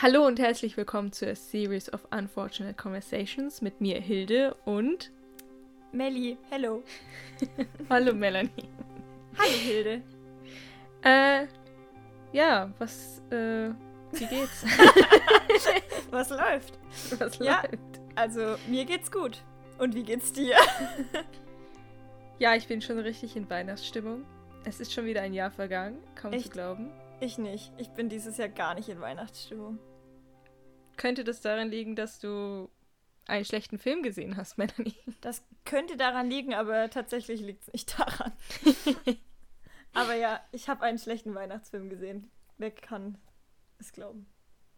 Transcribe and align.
Hallo 0.00 0.26
und 0.26 0.38
herzlich 0.38 0.76
willkommen 0.76 1.12
zu 1.12 1.28
A 1.30 1.34
Series 1.34 1.92
of 1.92 2.06
Unfortunate 2.10 2.74
Conversations 2.74 3.62
mit 3.62 3.80
mir, 3.80 4.00
Hilde 4.00 4.54
und. 4.64 5.10
Melli, 5.92 6.36
hello. 6.50 6.82
Hallo, 7.90 8.12
Melanie. 8.12 8.50
Hallo, 9.38 9.50
Hilde. 9.52 10.02
Äh, 11.02 11.46
ja, 12.32 12.70
was, 12.78 13.22
äh, 13.30 13.70
wie 14.12 14.26
geht's? 14.26 14.64
Was 16.10 16.30
läuft? 16.30 16.78
was 17.18 17.38
Ja. 17.38 17.62
läuft? 17.62 18.00
Also, 18.14 18.56
mir 18.68 18.84
geht's 18.84 19.10
gut. 19.10 19.42
Und 19.78 19.94
wie 19.94 20.02
geht's 20.04 20.32
dir? 20.32 20.56
Ja, 22.38 22.54
ich 22.54 22.68
bin 22.68 22.80
schon 22.80 22.98
richtig 22.98 23.34
in 23.36 23.48
Weihnachtsstimmung. 23.50 24.24
Es 24.64 24.80
ist 24.80 24.92
schon 24.94 25.04
wieder 25.04 25.22
ein 25.22 25.34
Jahr 25.34 25.50
vergangen, 25.50 25.98
kaum 26.14 26.32
zu 26.32 26.38
Echt? 26.38 26.52
glauben. 26.52 26.90
Ich 27.20 27.38
nicht. 27.38 27.72
Ich 27.78 27.88
bin 27.90 28.08
dieses 28.08 28.36
Jahr 28.36 28.48
gar 28.48 28.74
nicht 28.74 28.88
in 28.88 29.00
Weihnachtsstimmung. 29.00 29.78
Könnte 30.96 31.24
das 31.24 31.40
daran 31.40 31.70
liegen, 31.70 31.96
dass 31.96 32.18
du 32.18 32.70
einen 33.26 33.44
schlechten 33.44 33.78
Film 33.78 34.02
gesehen 34.02 34.36
hast, 34.36 34.58
Melanie? 34.58 34.94
Das 35.20 35.42
könnte 35.64 35.96
daran 35.96 36.28
liegen, 36.28 36.54
aber 36.54 36.90
tatsächlich 36.90 37.40
liegt's 37.40 37.72
nicht 37.72 37.98
daran. 37.98 38.32
aber 39.94 40.14
ja, 40.14 40.40
ich 40.52 40.68
habe 40.68 40.82
einen 40.82 40.98
schlechten 40.98 41.34
Weihnachtsfilm 41.34 41.88
gesehen. 41.88 42.30
Wer 42.58 42.70
kann 42.70 43.18
es 43.78 43.92
glauben? 43.92 44.26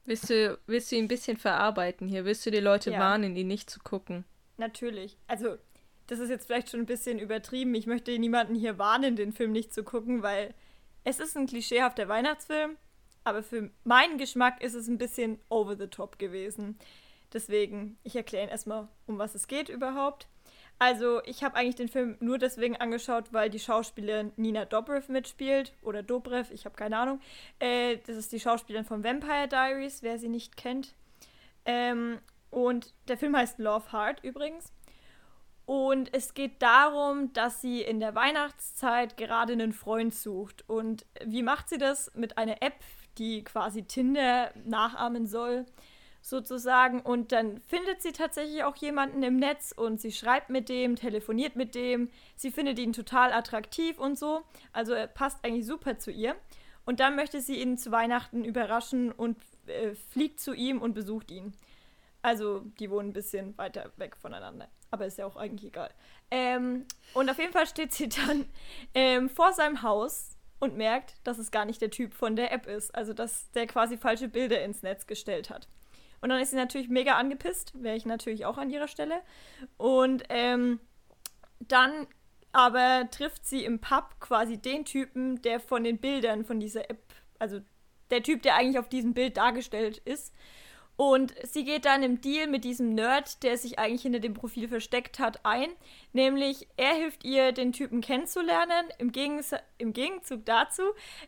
Willst 0.04 0.30
du, 0.30 0.58
willst 0.66 0.90
du 0.90 0.96
ihn 0.96 1.04
ein 1.04 1.08
bisschen 1.08 1.36
verarbeiten 1.36 2.08
hier? 2.08 2.24
Willst 2.24 2.46
du 2.46 2.50
die 2.50 2.60
Leute 2.60 2.92
Ja. 2.92 2.98
warnen, 3.00 3.36
ihn 3.36 3.48
nicht 3.48 3.68
zu 3.68 3.78
gucken? 3.80 4.24
Natürlich. 4.56 5.18
Also, 5.26 5.58
das 6.06 6.18
ist 6.18 6.30
jetzt 6.30 6.46
vielleicht 6.46 6.70
schon 6.70 6.80
ein 6.80 6.86
bisschen 6.86 7.18
übertrieben. 7.18 7.74
Ich 7.74 7.86
möchte 7.86 8.16
niemanden 8.18 8.54
hier 8.54 8.78
warnen, 8.78 9.16
den 9.16 9.32
Film 9.32 9.52
nicht 9.52 9.74
zu 9.74 9.84
gucken, 9.84 10.22
weil 10.22 10.54
es 11.08 11.20
ist 11.20 11.36
ein 11.36 11.46
klischeehafter 11.46 12.06
Weihnachtsfilm, 12.06 12.76
aber 13.24 13.42
für 13.42 13.70
meinen 13.82 14.18
Geschmack 14.18 14.62
ist 14.62 14.74
es 14.74 14.88
ein 14.88 14.98
bisschen 14.98 15.38
over 15.48 15.74
the 15.74 15.86
top 15.86 16.18
gewesen. 16.18 16.78
Deswegen, 17.32 17.98
ich 18.04 18.14
erkläre 18.14 18.44
Ihnen 18.44 18.52
erstmal, 18.52 18.88
um 19.06 19.18
was 19.18 19.34
es 19.34 19.48
geht 19.48 19.70
überhaupt. 19.70 20.28
Also, 20.78 21.22
ich 21.24 21.42
habe 21.42 21.56
eigentlich 21.56 21.76
den 21.76 21.88
Film 21.88 22.16
nur 22.20 22.38
deswegen 22.38 22.76
angeschaut, 22.76 23.32
weil 23.32 23.48
die 23.48 23.58
Schauspielerin 23.58 24.32
Nina 24.36 24.66
Dobrev 24.66 25.10
mitspielt. 25.10 25.72
Oder 25.82 26.02
Dobrev, 26.02 26.52
ich 26.52 26.66
habe 26.66 26.76
keine 26.76 26.98
Ahnung. 26.98 27.20
Äh, 27.58 27.96
das 28.06 28.16
ist 28.16 28.32
die 28.32 28.40
Schauspielerin 28.40 28.86
von 28.86 29.02
Vampire 29.02 29.48
Diaries, 29.48 30.02
wer 30.02 30.18
sie 30.18 30.28
nicht 30.28 30.56
kennt. 30.56 30.94
Ähm, 31.64 32.18
und 32.50 32.94
der 33.08 33.16
Film 33.16 33.34
heißt 33.34 33.58
Love 33.58 33.92
Heart 33.92 34.22
übrigens. 34.22 34.72
Und 35.68 36.14
es 36.14 36.32
geht 36.32 36.62
darum, 36.62 37.30
dass 37.34 37.60
sie 37.60 37.82
in 37.82 38.00
der 38.00 38.14
Weihnachtszeit 38.14 39.18
gerade 39.18 39.52
einen 39.52 39.74
Freund 39.74 40.14
sucht. 40.14 40.64
Und 40.66 41.04
wie 41.22 41.42
macht 41.42 41.68
sie 41.68 41.76
das? 41.76 42.10
Mit 42.14 42.38
einer 42.38 42.62
App, 42.62 42.76
die 43.18 43.44
quasi 43.44 43.82
Tinder 43.82 44.50
nachahmen 44.64 45.26
soll, 45.26 45.66
sozusagen. 46.22 47.02
Und 47.02 47.32
dann 47.32 47.60
findet 47.66 48.00
sie 48.00 48.12
tatsächlich 48.12 48.64
auch 48.64 48.76
jemanden 48.76 49.22
im 49.22 49.36
Netz 49.36 49.72
und 49.76 50.00
sie 50.00 50.10
schreibt 50.10 50.48
mit 50.48 50.70
dem, 50.70 50.96
telefoniert 50.96 51.54
mit 51.54 51.74
dem. 51.74 52.08
Sie 52.34 52.50
findet 52.50 52.78
ihn 52.78 52.94
total 52.94 53.34
attraktiv 53.34 53.98
und 53.98 54.18
so. 54.18 54.40
Also 54.72 54.94
er 54.94 55.06
passt 55.06 55.44
eigentlich 55.44 55.66
super 55.66 55.98
zu 55.98 56.10
ihr. 56.10 56.34
Und 56.86 56.98
dann 56.98 57.14
möchte 57.14 57.42
sie 57.42 57.60
ihn 57.60 57.76
zu 57.76 57.90
Weihnachten 57.90 58.42
überraschen 58.42 59.12
und 59.12 59.36
äh, 59.66 59.94
fliegt 59.94 60.40
zu 60.40 60.54
ihm 60.54 60.80
und 60.80 60.94
besucht 60.94 61.30
ihn. 61.30 61.52
Also, 62.22 62.60
die 62.80 62.90
wohnen 62.90 63.10
ein 63.10 63.12
bisschen 63.12 63.56
weiter 63.58 63.92
weg 63.98 64.16
voneinander. 64.16 64.68
Aber 64.90 65.06
ist 65.06 65.18
ja 65.18 65.26
auch 65.26 65.36
eigentlich 65.36 65.68
egal. 65.68 65.90
Ähm, 66.30 66.86
und 67.14 67.30
auf 67.30 67.38
jeden 67.38 67.52
Fall 67.52 67.66
steht 67.66 67.92
sie 67.92 68.08
dann 68.08 68.46
ähm, 68.94 69.28
vor 69.28 69.52
seinem 69.52 69.82
Haus 69.82 70.36
und 70.60 70.76
merkt, 70.76 71.14
dass 71.24 71.38
es 71.38 71.50
gar 71.50 71.64
nicht 71.64 71.80
der 71.80 71.90
Typ 71.90 72.14
von 72.14 72.36
der 72.36 72.52
App 72.52 72.66
ist. 72.66 72.94
Also, 72.94 73.12
dass 73.12 73.50
der 73.52 73.66
quasi 73.66 73.96
falsche 73.96 74.28
Bilder 74.28 74.62
ins 74.62 74.82
Netz 74.82 75.06
gestellt 75.06 75.50
hat. 75.50 75.68
Und 76.20 76.30
dann 76.30 76.40
ist 76.40 76.50
sie 76.50 76.56
natürlich 76.56 76.88
mega 76.88 77.16
angepisst. 77.16 77.72
Wäre 77.80 77.96
ich 77.96 78.06
natürlich 78.06 78.44
auch 78.44 78.58
an 78.58 78.70
ihrer 78.70 78.88
Stelle. 78.88 79.20
Und 79.76 80.24
ähm, 80.30 80.80
dann 81.60 82.06
aber 82.52 83.08
trifft 83.10 83.46
sie 83.46 83.64
im 83.64 83.78
Pub 83.78 84.16
quasi 84.20 84.58
den 84.58 84.84
Typen, 84.84 85.40
der 85.42 85.60
von 85.60 85.84
den 85.84 85.98
Bildern 85.98 86.44
von 86.44 86.60
dieser 86.60 86.90
App, 86.90 87.02
also 87.38 87.60
der 88.10 88.22
Typ, 88.22 88.42
der 88.42 88.56
eigentlich 88.56 88.78
auf 88.78 88.88
diesem 88.88 89.14
Bild 89.14 89.36
dargestellt 89.36 89.98
ist. 89.98 90.34
Und 90.98 91.32
sie 91.44 91.64
geht 91.64 91.84
dann 91.84 92.02
im 92.02 92.20
Deal 92.20 92.48
mit 92.48 92.64
diesem 92.64 92.92
Nerd, 92.92 93.44
der 93.44 93.56
sich 93.56 93.78
eigentlich 93.78 94.02
hinter 94.02 94.18
dem 94.18 94.34
Profil 94.34 94.66
versteckt 94.66 95.20
hat, 95.20 95.38
ein. 95.44 95.68
Nämlich, 96.12 96.66
er 96.76 96.92
hilft 96.92 97.22
ihr, 97.22 97.52
den 97.52 97.72
Typen 97.72 98.00
kennenzulernen. 98.00 98.88
Im, 98.98 99.12
Gegens 99.12 99.54
im 99.78 99.92
Gegenzug 99.92 100.44
dazu 100.44 100.82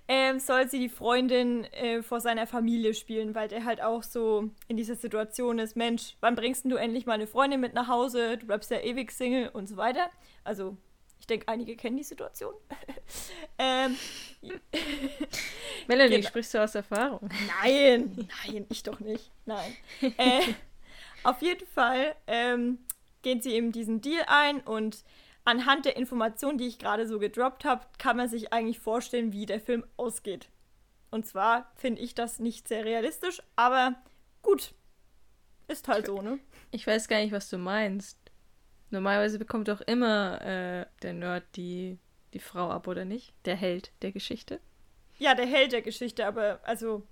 ähm, 0.09 0.41
soll 0.41 0.69
sie 0.69 0.81
die 0.81 0.89
Freundin 0.89 1.63
äh, 1.73 2.03
vor 2.03 2.19
seiner 2.19 2.49
Familie 2.49 2.95
spielen, 2.95 3.37
weil 3.37 3.47
der 3.47 3.65
halt 3.65 3.81
auch 3.81 4.03
so 4.03 4.51
in 4.67 4.77
dieser 4.77 4.97
Situation 4.97 5.61
ist: 5.61 5.77
Mensch, 5.77 6.17
wann 6.19 6.35
bringst 6.35 6.65
du 6.65 6.75
endlich 6.75 7.07
mal 7.07 7.13
eine 7.13 7.29
Freundin 7.29 7.61
mit 7.61 7.73
nach 7.73 7.87
Hause? 7.87 8.39
Du 8.39 8.47
bleibst 8.47 8.73
ja 8.73 8.81
ewig 8.81 9.13
Single 9.13 9.51
und 9.51 9.69
so 9.69 9.77
weiter. 9.77 10.11
Also, 10.43 10.79
denke, 11.31 11.49
einige 11.49 11.77
kennen 11.77 11.97
die 11.97 12.03
Situation. 12.05 12.55
ähm, 13.59 13.97
Melanie, 15.87 16.17
Genau. 16.17 16.29
sprichst 16.29 16.55
du 16.55 16.63
aus 16.63 16.75
Erfahrung? 16.75 17.29
Nein, 17.63 18.29
nein, 18.47 18.67
ich 18.69 18.83
doch 18.83 19.01
nicht. 19.01 19.31
Nein. 19.47 19.77
äh, 20.19 20.43
auf 21.23 21.41
jeden 21.43 21.67
Fall 21.69 22.15
ähm, 22.27 22.79
gehen 23.23 23.41
sie 23.43 23.53
eben 23.53 23.73
diesen 23.73 24.01
Deal 24.01 24.25
ein 24.27 24.61
und 24.61 25.05
anhand 25.45 25.85
der 25.85 25.97
Informationen, 25.97 26.59
die 26.59 26.67
ich 26.67 26.79
gerade 26.79 27.07
so 27.07 27.19
gedroppt 27.19 27.65
habe, 27.65 27.87
kann 27.99 28.17
man 28.17 28.29
sich 28.29 28.53
eigentlich 28.53 28.79
vorstellen, 28.79 29.33
wie 29.33 29.47
der 29.47 29.61
Film 29.61 29.85
ausgeht. 29.97 30.49
Und 31.11 31.27
zwar 31.27 31.73
finde 31.77 32.03
ich 32.03 32.15
das 32.15 32.39
nicht 32.39 32.69
sehr 32.69 32.85
realistisch, 32.85 33.43
aber 33.57 33.95
gut. 34.43 34.75
Ist 35.67 35.89
halt 35.89 36.07
so, 36.07 36.21
ne? 36.23 36.39
Ich 36.73 36.87
weiß 36.87 37.09
gar 37.09 37.19
nicht, 37.21 37.33
was 37.33 37.49
du 37.51 37.59
meinst. 37.59 38.20
Normalerweise 38.91 39.39
bekommt 39.39 39.69
doch 39.69 39.81
immer 39.83 40.41
äh, 40.43 40.87
der 41.03 41.13
Nerd 41.13 41.45
die, 41.57 41.99
die 42.35 42.41
Frau 42.41 42.71
ab, 42.71 42.89
oder 42.89 43.05
nicht? 43.05 43.33
Der 43.45 43.57
Held 43.57 43.93
der 44.03 44.13
Geschichte. 44.13 44.61
Ja, 45.19 45.35
der 45.35 45.47
Held 45.47 45.73
der 45.73 45.83
Geschichte, 45.83 46.27
aber 46.27 46.61
also, 46.65 47.07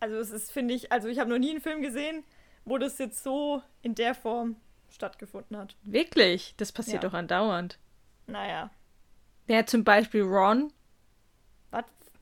also 0.00 0.16
es 0.16 0.30
ist, 0.30 0.50
finde 0.52 0.74
ich, 0.74 0.90
also 0.90 1.08
ich 1.08 1.18
habe 1.18 1.30
noch 1.30 1.38
nie 1.38 1.50
einen 1.50 1.60
Film 1.60 1.82
gesehen, 1.82 2.24
wo 2.64 2.78
das 2.78 2.98
jetzt 2.98 3.22
so 3.22 3.62
in 3.82 3.94
der 3.94 4.14
Form 4.14 4.56
stattgefunden 4.90 5.56
hat. 5.56 5.76
Wirklich? 5.82 6.54
Das 6.56 6.72
passiert 6.72 7.02
Ja. 7.02 7.08
doch 7.10 7.14
andauernd. 7.16 7.78
Naja, 8.26 8.70
Ja, 9.46 9.64
zum 9.66 9.84
Beispiel 9.84 10.22
Ron. 10.22 10.72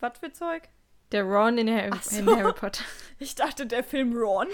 was 0.01 0.19
für 0.19 0.33
Zeug? 0.33 0.69
Der 1.15 1.23
Ron 1.23 1.59
in 1.59 1.71
Harry, 1.73 1.93
so. 2.03 2.19
in 2.19 2.27
Harry 2.27 2.53
Potter. 2.53 2.83
Ich 3.21 3.37
dachte, 3.37 3.65
der 3.67 3.85
Film 3.85 4.13
Ron. 4.17 4.49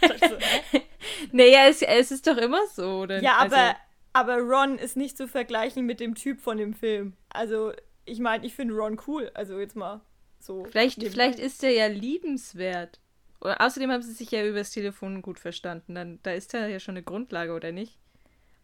Dachte 0.00 0.38
so? 0.72 0.78
Naja, 1.32 1.68
es, 1.68 1.82
es 1.82 2.10
ist 2.10 2.26
doch 2.26 2.38
immer 2.38 2.66
so, 2.68 3.02
oder? 3.02 3.22
ja, 3.22 3.36
aber, 3.36 3.56
Also, 3.58 3.76
aber 4.14 4.38
Ron 4.38 4.78
ist 4.78 4.96
nicht 4.96 5.18
zu 5.18 5.28
vergleichen 5.28 5.84
mit 5.84 6.00
dem 6.00 6.14
Typ 6.14 6.40
von 6.40 6.56
dem 6.56 6.72
Film. 6.72 7.12
Also, 7.28 7.74
ich 8.06 8.18
meine, 8.18 8.46
ich 8.46 8.54
finde 8.54 8.74
Ron 8.74 8.98
cool. 9.06 9.30
Also, 9.34 9.60
jetzt 9.60 9.76
mal 9.76 10.00
so. 10.40 10.64
vielleicht, 10.64 11.02
vielleicht 11.02 11.38
ist 11.38 11.62
er 11.62 11.72
ja 11.72 11.86
liebenswert. 11.88 12.98
Oder 13.42 13.60
außerdem 13.60 13.92
haben 13.92 14.02
sie 14.02 14.14
sich 14.14 14.30
ja 14.30 14.46
übers 14.46 14.70
Telefon 14.70 15.20
gut 15.20 15.38
verstanden. 15.38 15.94
Dann, 15.94 16.18
da 16.22 16.32
ist 16.32 16.54
ja 16.54 16.80
schon 16.80 16.94
eine 16.96 17.04
Grundlage, 17.04 17.52
oder 17.52 17.72
nicht? 17.72 17.98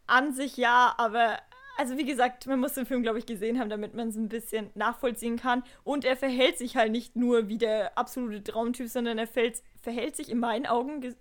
An 0.06 0.33
sich 0.33 0.56
ja, 0.56 0.95
aber. 0.97 1.39
Also, 1.78 1.97
wie 1.97 2.05
gesagt, 2.05 2.47
man 2.47 2.60
muss 2.60 2.75
den 2.75 2.87
Film, 2.87 3.03
glaube 3.03 3.19
ich, 3.19 3.27
gesehen 3.27 3.59
haben, 3.59 3.71
damit 3.71 3.94
man 3.94 4.09
es 4.09 4.16
ein 4.16 4.28
bisschen 4.28 4.71
nachvollziehen 4.75 5.37
kann. 5.37 5.62
Und 5.84 6.05
er 6.05 6.16
verhält 6.16 6.59
sich 6.59 6.77
halt 6.77 6.93
nicht 6.93 7.16
nur 7.16 7.49
wie 7.49 7.59
der 7.59 7.97
absolute 7.97 8.43
Traumtyp, 8.43 8.88
sondern 8.88 9.19
er 9.19 9.27
fällt, 9.27 9.62
verhält 9.81 10.16
sich 10.16 10.31
in 10.31 10.38
meinen 10.38 10.66
Augen. 10.66 11.15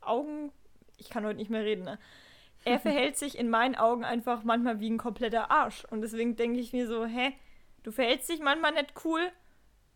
Augen. 0.00 0.52
Ich 0.96 1.10
kann 1.10 1.24
heute 1.24 1.36
nicht 1.36 1.50
mehr 1.50 1.64
reden, 1.64 1.84
ne? 1.84 1.98
Er 2.64 2.80
verhält 2.80 3.16
sich 3.16 3.38
in 3.38 3.50
meinen 3.50 3.74
Augen 3.74 4.04
einfach 4.04 4.44
manchmal 4.44 4.80
wie 4.80 4.90
ein 4.90 4.98
kompletter 4.98 5.50
Arsch. 5.50 5.84
Und 5.90 6.00
deswegen 6.00 6.36
denke 6.36 6.58
ich 6.58 6.72
mir 6.72 6.86
so, 6.86 7.04
hä, 7.04 7.34
du 7.82 7.92
verhältst 7.92 8.28
dich 8.28 8.40
manchmal 8.40 8.72
nicht 8.72 8.94
cool. 9.04 9.30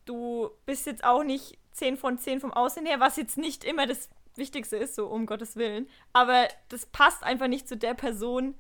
Du 0.05 0.51
bist 0.67 0.87
jetzt 0.87 1.05
auch 1.05 1.25
nicht 1.25 1.59
10 1.73 1.97
von 1.97 2.19
10 2.19 2.41
vom 2.41 2.53
Aussehen 2.53 2.87
her, 2.87 3.01
was 3.01 3.17
jetzt 3.17 3.39
nicht 3.39 3.65
immer 3.65 3.87
das 3.87 4.11
Wichtigste 4.37 4.77
ist, 4.77 4.95
so 4.95 5.07
um 5.07 5.27
Gottes 5.27 5.57
Willen. 5.57 5.89
Aber 6.13 6.49
das 6.69 6.87
passt 6.87 7.23
einfach 7.23 7.49
nicht 7.49 7.69
zu 7.69 7.77
der 7.77 7.95
Person, 7.95 8.55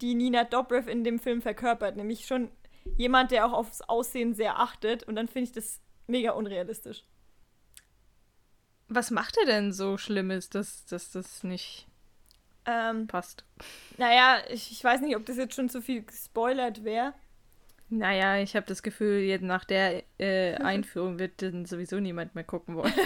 die 0.00 0.14
Nina 0.14 0.44
Dobrev 0.44 0.90
in 0.90 1.04
dem 1.04 1.18
Film 1.18 1.42
verkörpert. 1.42 1.96
Nämlich 1.96 2.26
schon 2.26 2.50
jemand, 2.96 3.30
der 3.30 3.46
auch 3.46 3.52
aufs 3.52 3.80
Aussehen 3.82 4.34
sehr 4.34 4.58
achtet. 4.60 5.02
Und 5.04 5.16
dann 5.16 5.28
finde 5.28 5.44
ich 5.48 5.52
das 5.52 5.80
mega 6.06 6.32
unrealistisch. 6.32 7.04
Was 8.88 9.10
macht 9.10 9.36
er 9.38 9.46
denn 9.46 9.72
so 9.72 9.98
Schlimmes, 9.98 10.48
dass, 10.48 10.84
dass 10.86 11.10
das 11.10 11.42
nicht 11.42 11.86
Ähm, 12.66 13.06
passt? 13.08 13.44
naja, 13.98 14.38
ich, 14.48 14.70
ich 14.70 14.82
weiß 14.84 15.00
nicht, 15.00 15.16
ob 15.16 15.26
das 15.26 15.36
jetzt 15.36 15.54
schon 15.54 15.68
zu 15.68 15.82
viel 15.82 16.02
gespoilert 16.02 16.84
wäre. 16.84 17.12
Naja, 17.88 18.38
ich 18.38 18.54
habe 18.56 18.66
das 18.66 18.82
Gefühl, 18.82 19.20
jetzt 19.20 19.42
nach 19.42 19.64
der 19.64 20.02
äh, 20.18 20.54
Einführung 20.62 21.18
wird 21.18 21.42
dann 21.42 21.64
sowieso 21.66 21.98
niemand 22.00 22.34
mehr 22.34 22.44
gucken 22.44 22.76
wollen. 22.76 22.92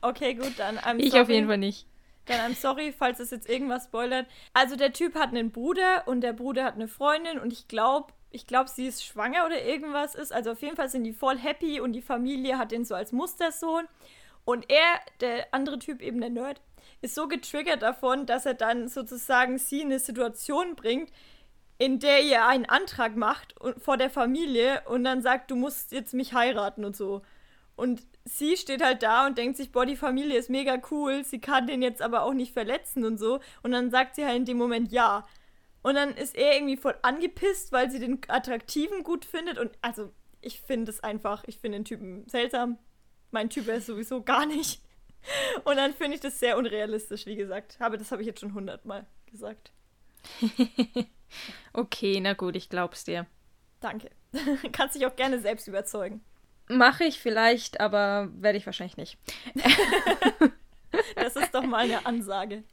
Okay, 0.00 0.32
gut, 0.34 0.54
dann. 0.58 0.78
I'm 0.78 0.96
Ich 0.98 1.10
sorry. 1.10 1.22
auf 1.24 1.28
jeden 1.28 1.46
Fall 1.46 1.58
nicht. 1.58 1.86
Dann 2.28 2.52
I'm 2.52 2.54
sorry, 2.54 2.92
falls 2.92 3.20
es 3.20 3.30
jetzt 3.30 3.48
irgendwas 3.48 3.84
spoilert. 3.84 4.26
Also 4.52 4.76
der 4.76 4.92
Typ 4.92 5.14
hat 5.14 5.30
einen 5.30 5.50
Bruder 5.50 6.06
und 6.06 6.20
der 6.20 6.32
Bruder 6.32 6.64
hat 6.64 6.74
eine 6.74 6.88
Freundin 6.88 7.38
und 7.38 7.52
ich 7.52 7.68
glaube, 7.68 8.12
ich 8.30 8.46
glaube, 8.46 8.68
sie 8.68 8.86
ist 8.86 9.04
schwanger 9.04 9.46
oder 9.46 9.64
irgendwas 9.64 10.14
ist. 10.14 10.32
Also 10.32 10.52
auf 10.52 10.60
jeden 10.60 10.76
Fall 10.76 10.88
sind 10.88 11.04
die 11.04 11.12
voll 11.12 11.38
happy 11.38 11.80
und 11.80 11.92
die 11.92 12.02
Familie 12.02 12.58
hat 12.58 12.72
den 12.72 12.84
so 12.84 12.94
als 12.94 13.12
Mustersohn. 13.12 13.86
Und 14.44 14.70
er, 14.70 15.00
der 15.20 15.46
andere 15.52 15.78
Typ, 15.78 16.00
eben 16.00 16.20
der 16.20 16.30
Nerd, 16.30 16.60
ist 17.00 17.14
so 17.14 17.28
getriggert 17.28 17.82
davon, 17.82 18.26
dass 18.26 18.46
er 18.46 18.54
dann 18.54 18.88
sozusagen 18.88 19.58
sie 19.58 19.80
in 19.80 19.88
eine 19.88 19.98
Situation 19.98 20.74
bringt, 20.74 21.10
in 21.78 22.00
der 22.00 22.22
ihr 22.22 22.46
einen 22.46 22.66
Antrag 22.66 23.16
macht 23.16 23.54
vor 23.78 23.96
der 23.96 24.10
Familie 24.10 24.82
und 24.86 25.04
dann 25.04 25.22
sagt, 25.22 25.50
du 25.50 25.56
musst 25.56 25.92
jetzt 25.92 26.12
mich 26.12 26.34
heiraten 26.34 26.84
und 26.84 26.96
so. 26.96 27.22
Und 27.76 28.02
sie 28.28 28.56
steht 28.56 28.82
halt 28.82 29.02
da 29.02 29.26
und 29.26 29.38
denkt 29.38 29.56
sich, 29.56 29.72
boah, 29.72 29.86
die 29.86 29.96
Familie 29.96 30.38
ist 30.38 30.50
mega 30.50 30.80
cool, 30.90 31.24
sie 31.24 31.40
kann 31.40 31.66
den 31.66 31.82
jetzt 31.82 32.02
aber 32.02 32.22
auch 32.22 32.34
nicht 32.34 32.52
verletzen 32.52 33.04
und 33.04 33.18
so. 33.18 33.40
Und 33.62 33.72
dann 33.72 33.90
sagt 33.90 34.14
sie 34.14 34.24
halt 34.24 34.36
in 34.36 34.44
dem 34.44 34.58
Moment 34.58 34.92
ja. 34.92 35.26
Und 35.82 35.94
dann 35.94 36.10
ist 36.10 36.36
er 36.36 36.54
irgendwie 36.54 36.76
voll 36.76 36.96
angepisst, 37.02 37.72
weil 37.72 37.90
sie 37.90 37.98
den 37.98 38.20
Attraktiven 38.28 39.04
gut 39.04 39.24
findet. 39.24 39.58
Und 39.58 39.70
also, 39.80 40.12
ich 40.40 40.60
finde 40.60 40.90
es 40.90 41.00
einfach, 41.00 41.44
ich 41.46 41.58
finde 41.58 41.78
den 41.78 41.84
Typen 41.84 42.28
seltsam. 42.28 42.78
Mein 43.30 43.50
Typ 43.50 43.68
ist 43.68 43.86
sowieso 43.86 44.22
gar 44.22 44.46
nicht. 44.46 44.82
Und 45.64 45.76
dann 45.76 45.94
finde 45.94 46.14
ich 46.14 46.20
das 46.20 46.38
sehr 46.38 46.58
unrealistisch, 46.58 47.26
wie 47.26 47.36
gesagt. 47.36 47.76
Aber 47.80 47.96
das 47.96 48.12
habe 48.12 48.22
ich 48.22 48.26
jetzt 48.26 48.40
schon 48.40 48.54
hundertmal 48.54 49.06
gesagt. 49.26 49.72
okay, 51.72 52.20
na 52.20 52.34
gut, 52.34 52.56
ich 52.56 52.68
glaub's 52.68 53.04
dir. 53.04 53.26
Danke. 53.80 54.10
Kannst 54.72 54.96
dich 54.96 55.06
auch 55.06 55.16
gerne 55.16 55.40
selbst 55.40 55.68
überzeugen. 55.68 56.22
Mache 56.68 57.04
ich 57.04 57.18
vielleicht, 57.18 57.80
aber 57.80 58.28
werde 58.34 58.58
ich 58.58 58.66
wahrscheinlich 58.66 58.96
nicht. 58.96 59.18
das 61.16 61.36
ist 61.36 61.54
doch 61.54 61.64
mal 61.64 61.84
eine 61.84 62.04
Ansage. 62.06 62.64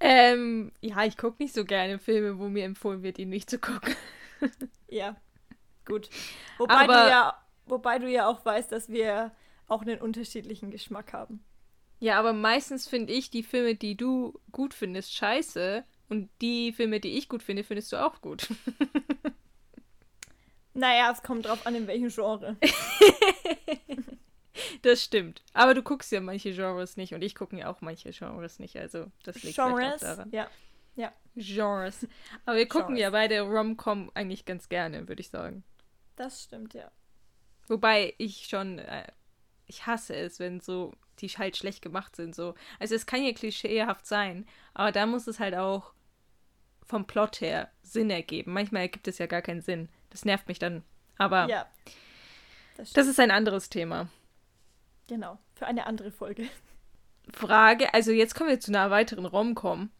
Ähm, 0.00 0.72
ja, 0.80 1.04
ich 1.04 1.16
gucke 1.16 1.42
nicht 1.42 1.54
so 1.54 1.64
gerne 1.64 1.98
Filme, 1.98 2.38
wo 2.38 2.48
mir 2.48 2.64
empfohlen 2.64 3.02
wird, 3.02 3.18
ihn 3.18 3.30
nicht 3.30 3.48
zu 3.48 3.58
gucken. 3.58 3.94
ja, 4.88 5.16
gut. 5.84 6.10
Wobei 6.58 6.74
aber, 6.74 7.04
du 7.04 7.08
ja, 7.08 7.42
wobei 7.66 7.98
du 7.98 8.10
ja 8.10 8.28
auch 8.28 8.44
weißt, 8.44 8.70
dass 8.72 8.88
wir 8.88 9.32
auch 9.68 9.82
einen 9.82 10.00
unterschiedlichen 10.00 10.70
Geschmack 10.70 11.12
haben. 11.12 11.44
Ja, 11.98 12.18
aber 12.18 12.32
meistens 12.32 12.86
finde 12.86 13.12
ich 13.12 13.30
die 13.30 13.42
Filme, 13.42 13.74
die 13.74 13.96
du 13.96 14.38
gut 14.52 14.74
findest, 14.74 15.14
scheiße. 15.14 15.84
Und 16.08 16.28
die 16.40 16.72
Filme, 16.72 17.00
die 17.00 17.16
ich 17.16 17.28
gut 17.28 17.42
finde, 17.42 17.64
findest 17.64 17.92
du 17.92 18.04
auch 18.04 18.20
gut. 18.20 18.48
naja, 20.76 21.10
es 21.12 21.22
kommt 21.22 21.46
drauf 21.46 21.66
an, 21.66 21.74
in 21.74 21.86
welchem 21.86 22.08
Genre. 22.08 22.56
das 24.82 25.02
stimmt. 25.02 25.42
Aber 25.52 25.74
du 25.74 25.82
guckst 25.82 26.12
ja 26.12 26.20
manche 26.20 26.52
Genres 26.52 26.96
nicht 26.96 27.14
und 27.14 27.22
ich 27.22 27.34
gucke 27.34 27.56
ja 27.56 27.70
auch 27.70 27.80
manche 27.80 28.10
Genres 28.10 28.58
nicht. 28.58 28.76
Also 28.76 29.06
das 29.24 29.42
liegt 29.42 29.56
Genres, 29.56 30.02
auch 30.02 30.08
daran. 30.08 30.30
Ja. 30.32 30.48
ja. 30.94 31.12
Genres. 31.34 32.06
Aber 32.44 32.56
wir 32.56 32.68
gucken 32.68 32.94
Genres. 32.94 33.02
ja 33.02 33.10
beide 33.10 33.40
Rom-Com 33.40 34.10
eigentlich 34.14 34.44
ganz 34.44 34.68
gerne, 34.68 35.08
würde 35.08 35.20
ich 35.20 35.30
sagen. 35.30 35.64
Das 36.16 36.44
stimmt, 36.44 36.74
ja. 36.74 36.90
Wobei 37.68 38.14
ich 38.18 38.46
schon, 38.46 38.78
äh, 38.78 39.06
ich 39.66 39.86
hasse 39.86 40.14
es, 40.14 40.38
wenn 40.38 40.60
so 40.60 40.92
die 41.20 41.28
halt 41.28 41.56
schlecht 41.56 41.82
gemacht 41.82 42.16
sind. 42.16 42.34
So. 42.34 42.54
Also 42.78 42.94
es 42.94 43.06
kann 43.06 43.24
ja 43.24 43.32
klischeehaft 43.32 44.06
sein, 44.06 44.46
aber 44.74 44.92
da 44.92 45.06
muss 45.06 45.26
es 45.26 45.40
halt 45.40 45.54
auch 45.54 45.92
vom 46.84 47.06
Plot 47.06 47.40
her 47.40 47.70
Sinn 47.82 48.10
ergeben. 48.10 48.52
Manchmal 48.52 48.82
ergibt 48.82 49.08
es 49.08 49.18
ja 49.18 49.26
gar 49.26 49.42
keinen 49.42 49.62
Sinn. 49.62 49.88
Das 50.16 50.24
nervt 50.24 50.48
mich 50.48 50.58
dann. 50.58 50.82
Aber 51.18 51.46
ja, 51.46 51.66
das, 52.78 52.94
das 52.94 53.06
ist 53.06 53.20
ein 53.20 53.30
anderes 53.30 53.68
Thema. 53.68 54.08
Genau, 55.08 55.38
für 55.52 55.66
eine 55.66 55.84
andere 55.84 56.10
Folge. 56.10 56.48
Frage, 57.34 57.92
also 57.92 58.12
jetzt 58.12 58.34
kommen 58.34 58.48
wir 58.48 58.58
zu 58.58 58.70
einer 58.70 58.90
weiteren 58.90 59.26
Romcom. 59.26 59.90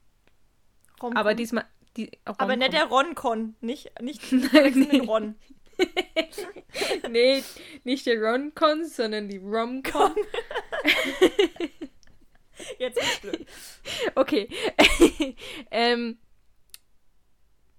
Rom 1.03 1.15
aber 1.15 1.35
diesmal. 1.35 1.67
Die, 1.99 2.11
aber 2.25 2.57
nicht 2.57 2.73
der 2.73 2.87
Roncon, 2.87 3.57
nicht, 3.61 3.93
nicht 4.01 4.33
den 4.33 5.05
Ron. 5.07 5.35
nee, 7.11 7.45
nicht 7.85 8.07
der 8.07 8.19
Roncon, 8.19 8.87
sondern 8.87 9.29
die 9.29 9.37
Romcom. 9.37 10.17
jetzt 12.79 12.97
ist 12.97 13.21
blöd. 13.21 13.47
Okay. 14.15 14.49
ähm, 15.71 16.17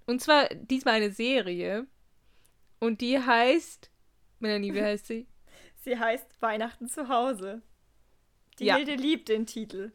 und 0.06 0.22
zwar 0.22 0.50
diesmal 0.50 0.94
eine 0.94 1.10
Serie. 1.10 1.88
Und 2.79 3.01
die 3.01 3.19
heißt. 3.19 3.91
Melanie, 4.39 4.74
wie 4.74 4.81
heißt 4.83 5.07
sie? 5.07 5.27
Sie 5.83 5.97
heißt 5.97 6.41
Weihnachten 6.41 6.88
zu 6.88 7.07
Hause. 7.07 7.62
Die 8.59 8.65
ja. 8.65 8.75
Hilde 8.75 8.95
liebt 8.95 9.29
den 9.29 9.45
Titel. 9.45 9.91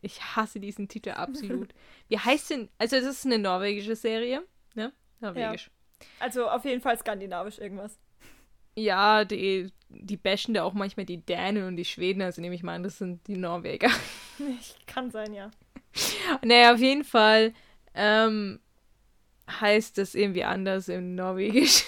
Ich 0.00 0.22
hasse 0.36 0.60
diesen 0.60 0.88
Titel 0.88 1.10
absolut. 1.16 1.74
wie 2.08 2.18
heißt 2.18 2.50
denn. 2.50 2.68
Also, 2.78 2.96
das 2.96 3.06
ist 3.06 3.26
eine 3.26 3.38
norwegische 3.38 3.96
Serie, 3.96 4.42
ne? 4.74 4.92
Norwegisch. 5.20 5.70
Ja. 6.00 6.06
Also, 6.20 6.48
auf 6.48 6.64
jeden 6.64 6.80
Fall 6.80 6.98
skandinavisch 6.98 7.58
irgendwas. 7.58 7.98
Ja, 8.76 9.24
die, 9.24 9.72
die 9.88 10.18
bashen 10.18 10.52
da 10.52 10.62
auch 10.62 10.74
manchmal 10.74 11.06
die 11.06 11.24
Dänen 11.24 11.66
und 11.66 11.76
die 11.76 11.84
Schweden, 11.86 12.20
also 12.20 12.42
nehme 12.42 12.54
ich 12.54 12.62
mal 12.62 12.74
an, 12.74 12.82
das 12.82 12.98
sind 12.98 13.26
die 13.26 13.38
Norweger. 13.38 13.90
Kann 14.86 15.10
sein, 15.10 15.32
ja. 15.32 15.50
Naja, 16.44 16.74
auf 16.74 16.80
jeden 16.80 17.04
Fall 17.04 17.54
ähm, 17.94 18.60
heißt 19.48 19.96
das 19.96 20.14
irgendwie 20.14 20.44
anders 20.44 20.88
im 20.88 21.14
Norwegisch. 21.14 21.84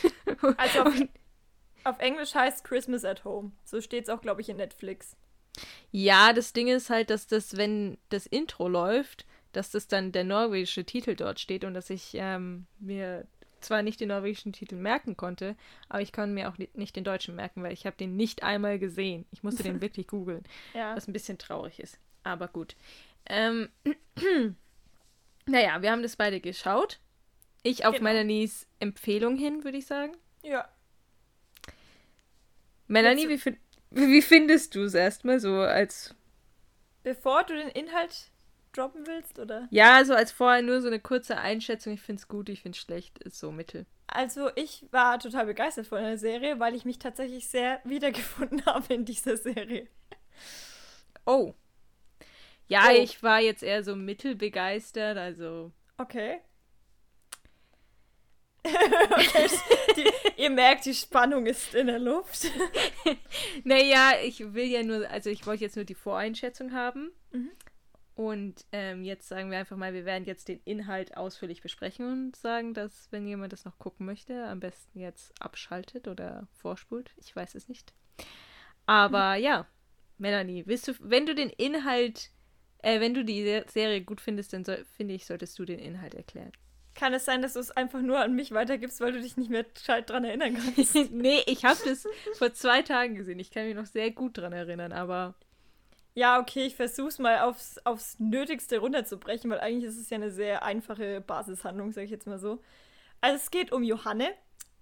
Also 0.56 0.82
auf, 0.82 0.94
auf 1.84 1.98
Englisch 1.98 2.34
heißt 2.34 2.64
Christmas 2.64 3.04
at 3.04 3.24
Home. 3.24 3.52
So 3.64 3.80
steht 3.80 4.04
es 4.04 4.10
auch, 4.10 4.20
glaube 4.20 4.40
ich, 4.40 4.48
in 4.48 4.56
Netflix. 4.56 5.16
Ja, 5.90 6.32
das 6.32 6.52
Ding 6.52 6.68
ist 6.68 6.90
halt, 6.90 7.10
dass 7.10 7.26
das, 7.26 7.56
wenn 7.56 7.98
das 8.10 8.26
Intro 8.26 8.68
läuft, 8.68 9.26
dass 9.52 9.70
das 9.70 9.88
dann 9.88 10.12
der 10.12 10.24
norwegische 10.24 10.84
Titel 10.84 11.14
dort 11.16 11.40
steht 11.40 11.64
und 11.64 11.74
dass 11.74 11.90
ich 11.90 12.10
ähm, 12.14 12.66
mir 12.78 13.26
zwar 13.60 13.82
nicht 13.82 14.00
den 14.00 14.08
norwegischen 14.08 14.52
Titel 14.52 14.76
merken 14.76 15.16
konnte, 15.16 15.56
aber 15.88 16.00
ich 16.00 16.12
kann 16.12 16.34
mir 16.34 16.48
auch 16.48 16.58
nicht 16.74 16.94
den 16.94 17.04
deutschen 17.04 17.34
merken, 17.34 17.62
weil 17.62 17.72
ich 17.72 17.86
habe 17.86 17.96
den 17.96 18.16
nicht 18.16 18.42
einmal 18.42 18.78
gesehen. 18.78 19.26
Ich 19.32 19.42
musste 19.42 19.62
den 19.62 19.80
wirklich 19.80 20.06
googeln, 20.06 20.44
ja. 20.74 20.94
was 20.94 21.08
ein 21.08 21.12
bisschen 21.12 21.38
traurig 21.38 21.80
ist. 21.80 21.98
Aber 22.22 22.48
gut. 22.48 22.76
Ähm, 23.26 23.68
naja, 25.46 25.82
wir 25.82 25.90
haben 25.90 26.02
das 26.02 26.16
beide 26.16 26.40
geschaut. 26.40 27.00
Ich 27.62 27.84
auf 27.84 27.94
genau. 27.94 28.10
Melanies 28.10 28.66
Empfehlung 28.78 29.36
hin, 29.36 29.64
würde 29.64 29.78
ich 29.78 29.86
sagen. 29.86 30.12
Ja. 30.42 30.68
Melanie, 32.86 33.28
wie, 33.28 33.58
wie 33.90 34.22
findest 34.22 34.74
du 34.74 34.82
es 34.82 34.94
erstmal 34.94 35.40
so 35.40 35.54
als. 35.60 36.14
Bevor 37.02 37.44
du 37.44 37.54
den 37.54 37.68
Inhalt 37.68 38.30
droppen 38.72 39.06
willst, 39.06 39.38
oder? 39.38 39.68
Ja, 39.70 40.04
so 40.04 40.14
als 40.14 40.32
vorher 40.32 40.62
nur 40.62 40.80
so 40.80 40.88
eine 40.88 41.00
kurze 41.00 41.38
Einschätzung. 41.38 41.92
Ich 41.94 42.02
finde 42.02 42.20
es 42.20 42.28
gut, 42.28 42.48
ich 42.48 42.62
finde 42.62 42.76
es 42.76 42.82
schlecht, 42.82 43.18
ist 43.18 43.38
so 43.38 43.52
mittel. 43.52 43.86
Also, 44.06 44.50
ich 44.56 44.86
war 44.90 45.18
total 45.18 45.46
begeistert 45.46 45.86
von 45.86 46.02
der 46.02 46.18
Serie, 46.18 46.58
weil 46.58 46.74
ich 46.74 46.84
mich 46.84 46.98
tatsächlich 46.98 47.48
sehr 47.48 47.80
wiedergefunden 47.84 48.64
habe 48.66 48.94
in 48.94 49.04
dieser 49.04 49.36
Serie. 49.36 49.86
Oh. 51.26 51.54
Ja, 52.68 52.88
oh. 52.88 52.94
ich 52.94 53.22
war 53.22 53.40
jetzt 53.40 53.62
eher 53.62 53.84
so 53.84 53.96
mittelbegeistert, 53.96 55.16
also. 55.16 55.72
Okay. 55.98 56.40
okay, 59.10 59.48
die, 59.96 60.42
ihr 60.42 60.50
merkt, 60.50 60.84
die 60.84 60.94
Spannung 60.94 61.46
ist 61.46 61.74
in 61.74 61.86
der 61.86 61.98
Luft. 61.98 62.50
naja, 63.64 64.12
ich 64.22 64.52
will 64.54 64.66
ja 64.66 64.82
nur, 64.82 65.08
also 65.10 65.30
ich 65.30 65.46
wollte 65.46 65.64
jetzt 65.64 65.76
nur 65.76 65.84
die 65.84 65.94
Voreinschätzung 65.94 66.72
haben. 66.72 67.10
Mhm. 67.32 67.50
Und 68.14 68.64
ähm, 68.72 69.04
jetzt 69.04 69.28
sagen 69.28 69.50
wir 69.52 69.58
einfach 69.58 69.76
mal, 69.76 69.94
wir 69.94 70.04
werden 70.04 70.24
jetzt 70.24 70.48
den 70.48 70.60
Inhalt 70.64 71.16
ausführlich 71.16 71.62
besprechen 71.62 72.10
und 72.10 72.36
sagen, 72.36 72.74
dass, 72.74 73.06
wenn 73.12 73.28
jemand 73.28 73.52
das 73.52 73.64
noch 73.64 73.78
gucken 73.78 74.06
möchte, 74.06 74.44
am 74.46 74.58
besten 74.58 74.98
jetzt 74.98 75.32
abschaltet 75.40 76.08
oder 76.08 76.48
vorspult. 76.50 77.12
Ich 77.18 77.36
weiß 77.36 77.54
es 77.54 77.68
nicht. 77.68 77.92
Aber 78.86 79.36
mhm. 79.36 79.44
ja, 79.44 79.66
Melanie, 80.18 80.64
willst 80.66 80.88
du, 80.88 80.94
wenn 80.98 81.26
du 81.26 81.34
den 81.36 81.50
Inhalt, 81.50 82.30
äh, 82.82 82.98
wenn 82.98 83.14
du 83.14 83.24
die 83.24 83.62
Serie 83.68 84.00
gut 84.00 84.20
findest, 84.20 84.52
dann 84.52 84.64
soll, 84.64 84.84
finde 84.96 85.14
ich, 85.14 85.24
solltest 85.24 85.56
du 85.58 85.64
den 85.64 85.78
Inhalt 85.78 86.14
erklären. 86.14 86.50
Kann 86.98 87.14
es 87.14 87.24
sein, 87.24 87.42
dass 87.42 87.52
du 87.52 87.60
es 87.60 87.70
einfach 87.70 88.00
nur 88.00 88.18
an 88.18 88.34
mich 88.34 88.50
weitergibst, 88.50 89.00
weil 89.00 89.12
du 89.12 89.20
dich 89.20 89.36
nicht 89.36 89.50
mehr 89.50 89.62
gescheit 89.62 90.10
dran 90.10 90.24
erinnern 90.24 90.54
kannst? 90.56 90.96
nee, 91.12 91.40
ich 91.46 91.64
habe 91.64 91.78
das 91.84 92.04
vor 92.36 92.52
zwei 92.54 92.82
Tagen 92.82 93.14
gesehen. 93.14 93.38
Ich 93.38 93.52
kann 93.52 93.66
mich 93.66 93.76
noch 93.76 93.86
sehr 93.86 94.10
gut 94.10 94.36
dran 94.36 94.52
erinnern, 94.52 94.90
aber. 94.90 95.36
Ja, 96.14 96.40
okay, 96.40 96.66
ich 96.66 96.74
versuch's 96.74 97.20
mal 97.20 97.42
aufs, 97.42 97.78
aufs 97.84 98.18
Nötigste 98.18 98.78
runterzubrechen, 98.78 99.48
weil 99.48 99.60
eigentlich 99.60 99.84
ist 99.84 99.96
es 99.96 100.10
ja 100.10 100.16
eine 100.16 100.32
sehr 100.32 100.64
einfache 100.64 101.20
Basishandlung, 101.20 101.92
sag 101.92 102.02
ich 102.02 102.10
jetzt 102.10 102.26
mal 102.26 102.40
so. 102.40 102.64
Also 103.20 103.36
es 103.36 103.52
geht 103.52 103.70
um 103.70 103.84
Johanne. 103.84 104.34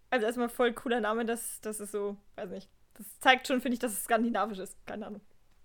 Also 0.08 0.24
erstmal 0.24 0.48
voll 0.48 0.72
cooler 0.72 1.00
Name, 1.00 1.26
das, 1.26 1.60
das 1.60 1.80
ist 1.80 1.92
so, 1.92 2.16
weiß 2.36 2.48
nicht. 2.48 2.70
Das 2.94 3.20
zeigt 3.20 3.46
schon, 3.46 3.60
finde 3.60 3.74
ich, 3.74 3.80
dass 3.80 3.92
es 3.92 4.04
skandinavisch 4.04 4.58
ist. 4.58 4.78
Keine 4.86 5.06
Ahnung. 5.06 5.20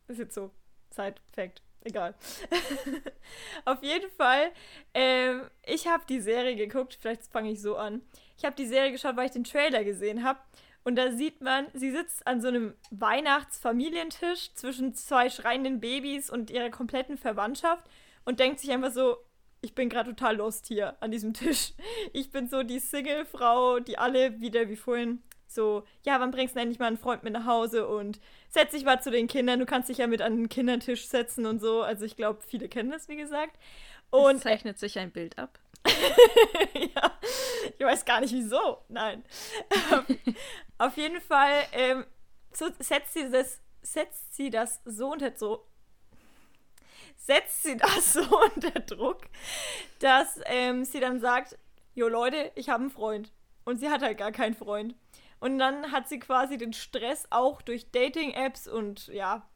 Ist 0.10 0.20
jetzt 0.20 0.36
so. 0.36 0.51
Side-Fact. 0.93 1.62
Egal. 1.83 2.13
Auf 3.65 3.81
jeden 3.81 4.11
Fall, 4.11 4.51
ähm, 4.93 5.50
ich 5.65 5.88
habe 5.88 6.03
die 6.07 6.21
Serie 6.21 6.55
geguckt, 6.55 6.97
vielleicht 7.00 7.25
fange 7.25 7.51
ich 7.51 7.61
so 7.61 7.75
an. 7.75 8.01
Ich 8.38 8.45
habe 8.45 8.55
die 8.55 8.67
Serie 8.67 8.91
geschaut, 8.91 9.15
weil 9.15 9.25
ich 9.25 9.31
den 9.31 9.43
Trailer 9.43 9.83
gesehen 9.83 10.23
habe. 10.23 10.39
Und 10.83 10.95
da 10.95 11.11
sieht 11.11 11.41
man, 11.41 11.67
sie 11.73 11.91
sitzt 11.91 12.25
an 12.25 12.41
so 12.41 12.47
einem 12.47 12.73
Weihnachtsfamilientisch 12.89 14.53
zwischen 14.55 14.95
zwei 14.95 15.29
schreienden 15.29 15.79
Babys 15.79 16.29
und 16.29 16.50
ihrer 16.50 16.69
kompletten 16.69 17.17
Verwandtschaft 17.17 17.88
und 18.25 18.39
denkt 18.39 18.59
sich 18.59 18.71
einfach 18.71 18.91
so, 18.91 19.17
ich 19.61 19.75
bin 19.75 19.89
gerade 19.89 20.09
total 20.09 20.38
lost 20.38 20.65
hier 20.67 20.95
an 21.01 21.11
diesem 21.11 21.33
Tisch. 21.33 21.73
Ich 22.13 22.31
bin 22.31 22.50
so 22.50 22.63
die 22.63 22.79
Single-Frau, 22.79 23.79
die 23.79 23.97
alle 23.97 24.41
wieder 24.41 24.69
wie 24.69 24.75
vorhin 24.75 25.21
So, 25.53 25.84
ja, 26.03 26.20
wann 26.20 26.31
bringst 26.31 26.55
du 26.55 26.60
endlich 26.60 26.79
mal 26.79 26.88
einen 26.88 26.98
Freund 26.98 27.24
mit 27.24 27.34
nach 27.34 27.46
Hause 27.46 27.88
und 27.88 28.20
setz 28.50 28.72
dich 28.72 28.86
mal 28.86 29.01
zu 29.01 29.12
den 29.12 29.27
Kindern. 29.27 29.60
Du 29.60 29.65
kannst 29.65 29.89
dich 29.89 29.98
ja 29.98 30.08
mit 30.08 30.22
an 30.22 30.38
den 30.38 30.50
Kindertisch 30.50 31.08
setzen 31.08 31.46
und 31.46 31.60
so. 31.60 31.81
Also 31.81 32.05
ich 32.05 32.15
glaube, 32.15 32.41
viele 32.46 32.70
kennen 32.70 32.91
das, 32.91 33.10
wie 33.10 33.17
gesagt. 33.17 33.58
Und 34.10 34.38
es 34.38 34.41
zeichnet 34.43 34.79
sich 34.79 34.98
ein 35.00 35.12
Bild 35.12 35.38
ab. 35.38 35.60
ja, 36.75 37.12
ich 37.77 37.86
weiß 37.86 38.05
gar 38.05 38.22
nicht 38.22 38.34
wieso. 38.34 38.79
Nein. 38.88 39.24
Auf 40.77 40.96
jeden 40.98 41.20
Fall 41.22 41.63
ähm, 41.74 42.05
so 42.53 42.70
setzt 42.79 43.13
sie 43.13 43.29
das, 43.29 43.60
setzt 43.81 44.36
sie 44.36 44.50
das 44.50 44.79
so 44.86 45.12
unter 45.12 45.36
so 45.36 45.65
setzt 47.17 47.63
sie 47.63 47.77
das 47.77 48.13
so 48.13 48.22
unter 48.22 48.79
Druck, 48.79 49.22
dass 50.00 50.39
ähm, 50.46 50.86
sie 50.86 51.00
dann 51.00 51.20
sagt, 51.20 51.58
jo 51.93 52.08
Leute, 52.08 52.51
ich 52.55 52.70
habe 52.70 52.81
einen 52.81 52.91
Freund. 52.91 53.31
Und 53.63 53.79
sie 53.79 53.89
hat 53.89 54.01
halt 54.01 54.17
gar 54.17 54.31
keinen 54.31 54.55
Freund. 54.55 54.96
Und 55.41 55.57
dann 55.57 55.91
hat 55.91 56.07
sie 56.07 56.19
quasi 56.19 56.57
den 56.57 56.71
Stress 56.71 57.27
auch 57.31 57.63
durch 57.63 57.89
Dating-Apps 57.91 58.67
und 58.67 59.07
ja, 59.07 59.50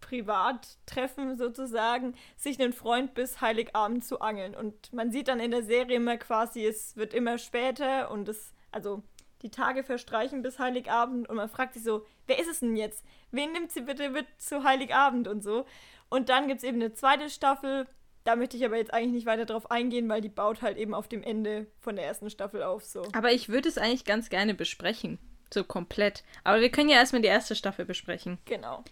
Privattreffen 0.00 1.36
sozusagen, 1.36 2.14
sich 2.36 2.60
einen 2.60 2.72
Freund 2.72 3.14
bis 3.14 3.40
Heiligabend 3.40 4.04
zu 4.04 4.20
angeln. 4.20 4.54
Und 4.54 4.92
man 4.92 5.10
sieht 5.10 5.26
dann 5.26 5.40
in 5.40 5.50
der 5.50 5.64
Serie 5.64 5.96
immer 5.96 6.18
quasi, 6.18 6.64
es 6.64 6.96
wird 6.96 7.12
immer 7.12 7.38
später 7.38 8.12
und 8.12 8.28
es, 8.28 8.54
also 8.70 9.02
die 9.42 9.50
Tage 9.50 9.82
verstreichen 9.82 10.42
bis 10.42 10.60
Heiligabend 10.60 11.28
und 11.28 11.36
man 11.36 11.48
fragt 11.48 11.74
sich 11.74 11.82
so, 11.82 12.06
wer 12.28 12.38
ist 12.38 12.48
es 12.48 12.60
denn 12.60 12.76
jetzt? 12.76 13.04
Wen 13.32 13.50
nimmt 13.52 13.72
sie 13.72 13.80
bitte 13.80 14.10
mit 14.10 14.26
zu 14.38 14.62
Heiligabend 14.62 15.26
und 15.26 15.42
so? 15.42 15.66
Und 16.10 16.28
dann 16.28 16.46
gibt 16.46 16.58
es 16.58 16.64
eben 16.64 16.80
eine 16.80 16.92
zweite 16.94 17.28
Staffel. 17.28 17.88
Da 18.24 18.36
möchte 18.36 18.56
ich 18.56 18.64
aber 18.64 18.76
jetzt 18.76 18.92
eigentlich 18.92 19.12
nicht 19.12 19.26
weiter 19.26 19.44
drauf 19.44 19.70
eingehen, 19.70 20.08
weil 20.08 20.22
die 20.22 20.30
baut 20.30 20.62
halt 20.62 20.78
eben 20.78 20.94
auf 20.94 21.08
dem 21.08 21.22
Ende 21.22 21.66
von 21.80 21.94
der 21.94 22.06
ersten 22.06 22.30
Staffel 22.30 22.62
auf. 22.62 22.84
So. 22.84 23.06
Aber 23.12 23.32
ich 23.32 23.50
würde 23.50 23.68
es 23.68 23.76
eigentlich 23.76 24.06
ganz 24.06 24.30
gerne 24.30 24.54
besprechen. 24.54 25.18
So 25.52 25.62
komplett. 25.62 26.24
Aber 26.42 26.60
wir 26.60 26.70
können 26.70 26.88
ja 26.88 26.96
erstmal 26.96 27.20
die 27.20 27.28
erste 27.28 27.54
Staffel 27.54 27.84
besprechen. 27.84 28.38
Genau. 28.46 28.82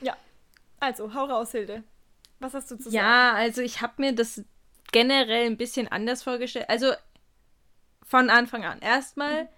Ja. 0.00 0.16
Also, 0.78 1.12
hau 1.14 1.24
raus, 1.24 1.50
Hilde. 1.50 1.82
Was 2.38 2.54
hast 2.54 2.70
du 2.70 2.76
zu 2.76 2.84
sagen? 2.84 2.94
Ja, 2.94 3.34
also 3.34 3.60
ich 3.60 3.80
habe 3.80 3.94
mir 3.98 4.14
das 4.14 4.44
generell 4.92 5.46
ein 5.46 5.56
bisschen 5.56 5.88
anders 5.88 6.22
vorgestellt. 6.22 6.68
Also 6.68 6.92
von 8.02 8.30
Anfang 8.30 8.64
an. 8.64 8.78
Erstmal, 8.80 9.44
mhm. 9.44 9.48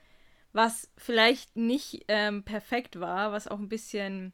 was 0.52 0.90
vielleicht 0.96 1.54
nicht 1.54 2.06
ähm, 2.08 2.44
perfekt 2.44 2.98
war, 2.98 3.30
was 3.32 3.46
auch 3.46 3.58
ein 3.58 3.68
bisschen 3.68 4.32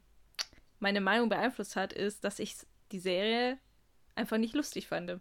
meine 0.79 1.01
Meinung 1.01 1.27
beeinflusst 1.27 1.75
hat, 1.75 1.91
ist, 1.91 2.23
dass 2.23 2.39
ich 2.39 2.55
die 2.91 2.99
Serie 2.99 3.57
einfach 4.15 4.37
nicht 4.37 4.55
lustig 4.55 4.87
fand. 4.87 5.19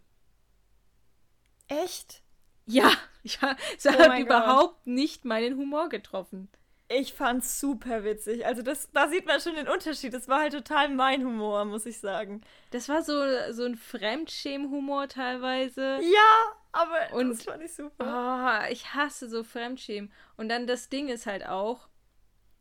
Echt? 1.68 2.22
Ja, 2.66 2.90
ich, 3.22 3.38
es 3.76 3.86
oh 3.86 3.90
hat 3.90 4.18
überhaupt 4.18 4.84
Gott. 4.84 4.86
nicht 4.86 5.24
meinen 5.24 5.56
Humor 5.56 5.88
getroffen. 5.88 6.48
Ich 6.88 7.14
fand's 7.14 7.58
super 7.60 8.04
witzig. 8.04 8.44
Also 8.44 8.62
das, 8.62 8.90
da 8.92 9.08
sieht 9.08 9.26
man 9.26 9.40
schon 9.40 9.54
den 9.54 9.68
Unterschied. 9.68 10.12
Das 10.12 10.28
war 10.28 10.40
halt 10.40 10.52
total 10.52 10.90
mein 10.90 11.24
Humor, 11.24 11.64
muss 11.64 11.86
ich 11.86 11.98
sagen. 11.98 12.42
Das 12.72 12.90
war 12.90 13.02
so, 13.02 13.14
so 13.52 13.64
ein 13.64 13.76
Fremdschämen-Humor 13.76 15.08
teilweise. 15.08 15.98
Ja, 16.02 16.56
aber 16.72 17.16
Und, 17.16 17.30
das 17.30 17.44
fand 17.44 17.62
ich 17.62 17.74
super. 17.74 18.66
Oh, 18.66 18.70
ich 18.70 18.92
hasse 18.92 19.30
so 19.30 19.44
Fremdschämen. 19.44 20.12
Und 20.36 20.50
dann 20.50 20.66
das 20.66 20.90
Ding 20.90 21.08
ist 21.08 21.24
halt 21.24 21.46
auch, 21.46 21.88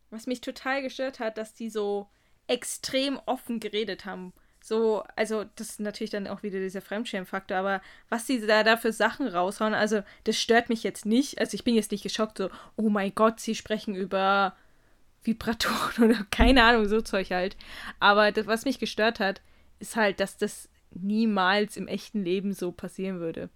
was 0.09 0.25
mich 0.25 0.39
total 0.39 0.81
gestört 0.81 1.19
hat, 1.19 1.37
dass 1.37 1.53
die 1.53 1.69
so 1.69 2.09
extrem 2.47 3.19
offen 3.25 3.59
geredet 3.59 4.05
haben. 4.05 4.33
So, 4.63 5.03
also 5.17 5.43
das 5.57 5.71
ist 5.71 5.79
natürlich 5.81 6.11
dann 6.11 6.25
auch 6.25 6.41
wieder 6.41 6.57
dieser 6.57 6.79
Fremdschirmfaktor, 6.79 7.57
aber 7.57 7.81
was 8.07 8.25
sie 8.25 8.39
da, 8.47 8.63
da 8.63 8.77
für 8.77 8.93
Sachen 8.93 9.27
raushauen, 9.27 9.73
also 9.73 10.03
das 10.23 10.39
stört 10.39 10.69
mich 10.69 10.83
jetzt 10.83 11.05
nicht. 11.05 11.37
Also 11.37 11.55
ich 11.55 11.65
bin 11.65 11.75
jetzt 11.75 11.91
nicht 11.91 12.01
geschockt, 12.01 12.37
so, 12.37 12.49
oh 12.77 12.87
mein 12.87 13.13
Gott, 13.13 13.41
sie 13.41 13.55
sprechen 13.55 13.93
über 13.93 14.55
Vibratoren 15.21 16.05
oder 16.09 16.25
keine 16.31 16.63
Ahnung, 16.63 16.87
so 16.87 17.01
Zeug 17.01 17.31
halt. 17.31 17.57
Aber 17.99 18.31
das, 18.31 18.47
was 18.47 18.63
mich 18.63 18.79
gestört 18.79 19.19
hat, 19.19 19.41
ist 19.79 19.97
halt, 19.97 20.21
dass 20.21 20.37
das 20.37 20.69
niemals 20.91 21.75
im 21.75 21.89
echten 21.89 22.23
Leben 22.23 22.53
so 22.53 22.71
passieren 22.71 23.19
würde. 23.19 23.49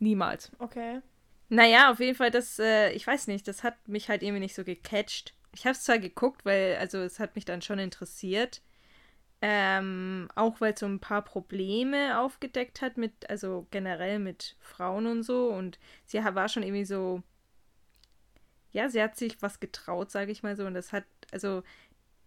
Niemals. 0.00 0.50
Okay. 0.58 1.02
Naja, 1.50 1.92
auf 1.92 2.00
jeden 2.00 2.16
Fall, 2.16 2.32
das, 2.32 2.58
äh, 2.58 2.90
ich 2.94 3.06
weiß 3.06 3.28
nicht, 3.28 3.46
das 3.46 3.62
hat 3.62 3.86
mich 3.86 4.08
halt 4.08 4.24
irgendwie 4.24 4.40
nicht 4.40 4.56
so 4.56 4.64
gecatcht. 4.64 5.34
Ich 5.54 5.66
habe 5.66 5.74
es 5.74 5.84
zwar 5.84 6.00
geguckt, 6.00 6.44
weil, 6.44 6.78
also 6.80 6.98
es 6.98 7.20
hat 7.20 7.36
mich 7.36 7.44
dann 7.44 7.62
schon 7.62 7.78
interessiert. 7.78 8.60
Ähm, 9.40 10.28
auch 10.34 10.60
weil 10.60 10.72
es 10.72 10.80
so 10.80 10.86
ein 10.86 10.98
paar 10.98 11.22
Probleme 11.22 12.18
aufgedeckt 12.18 12.82
hat 12.82 12.96
mit, 12.96 13.30
also 13.30 13.66
generell 13.70 14.18
mit 14.18 14.56
Frauen 14.60 15.06
und 15.06 15.22
so. 15.22 15.48
Und 15.48 15.78
sie 16.06 16.18
war 16.18 16.48
schon 16.48 16.64
irgendwie 16.64 16.84
so, 16.84 17.22
ja, 18.72 18.88
sie 18.88 19.02
hat 19.02 19.16
sich 19.16 19.40
was 19.40 19.60
getraut, 19.60 20.10
sage 20.10 20.32
ich 20.32 20.42
mal 20.42 20.56
so. 20.56 20.66
Und 20.66 20.74
das 20.74 20.92
hat, 20.92 21.04
also 21.30 21.62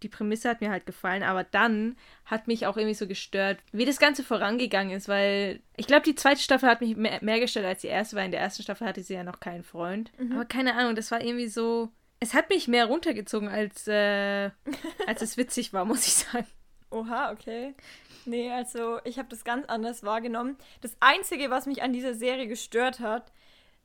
die 0.02 0.08
Prämisse 0.08 0.48
hat 0.48 0.60
mir 0.60 0.70
halt 0.70 0.86
gefallen, 0.86 1.22
aber 1.22 1.44
dann 1.44 1.96
hat 2.24 2.48
mich 2.48 2.66
auch 2.66 2.76
irgendwie 2.76 2.94
so 2.94 3.06
gestört, 3.06 3.58
wie 3.72 3.84
das 3.84 3.98
Ganze 3.98 4.22
vorangegangen 4.22 4.96
ist, 4.96 5.08
weil 5.08 5.60
ich 5.76 5.86
glaube, 5.86 6.02
die 6.02 6.14
zweite 6.14 6.40
Staffel 6.40 6.68
hat 6.68 6.80
mich 6.80 6.96
mehr, 6.96 7.18
mehr, 7.22 7.40
gestört 7.40 7.66
als 7.66 7.82
die 7.82 7.88
erste, 7.88 8.16
weil 8.16 8.26
in 8.26 8.32
der 8.32 8.40
ersten 8.40 8.62
Staffel 8.62 8.86
hatte 8.86 9.02
sie 9.02 9.14
ja 9.14 9.24
noch 9.24 9.40
keinen 9.40 9.62
Freund. 9.62 10.10
Mhm. 10.18 10.32
Aber 10.32 10.44
keine 10.44 10.74
Ahnung, 10.74 10.96
das 10.96 11.10
war 11.10 11.22
irgendwie 11.22 11.48
so, 11.48 11.90
es 12.20 12.34
hat 12.34 12.50
mich 12.50 12.68
mehr 12.68 12.86
runtergezogen, 12.86 13.48
als, 13.48 13.86
äh, 13.86 14.50
als 15.06 15.22
es 15.22 15.36
witzig 15.36 15.72
war, 15.72 15.84
muss 15.84 16.06
ich 16.06 16.14
sagen. 16.14 16.46
Oha, 16.92 17.32
okay. 17.32 17.74
Nee, 18.24 18.50
also 18.52 19.00
ich 19.04 19.18
habe 19.18 19.28
das 19.28 19.44
ganz 19.44 19.66
anders 19.66 20.02
wahrgenommen. 20.02 20.56
Das 20.80 20.96
Einzige, 21.00 21.50
was 21.50 21.66
mich 21.66 21.82
an 21.82 21.92
dieser 21.92 22.14
Serie 22.14 22.46
gestört 22.46 23.00
hat, 23.00 23.32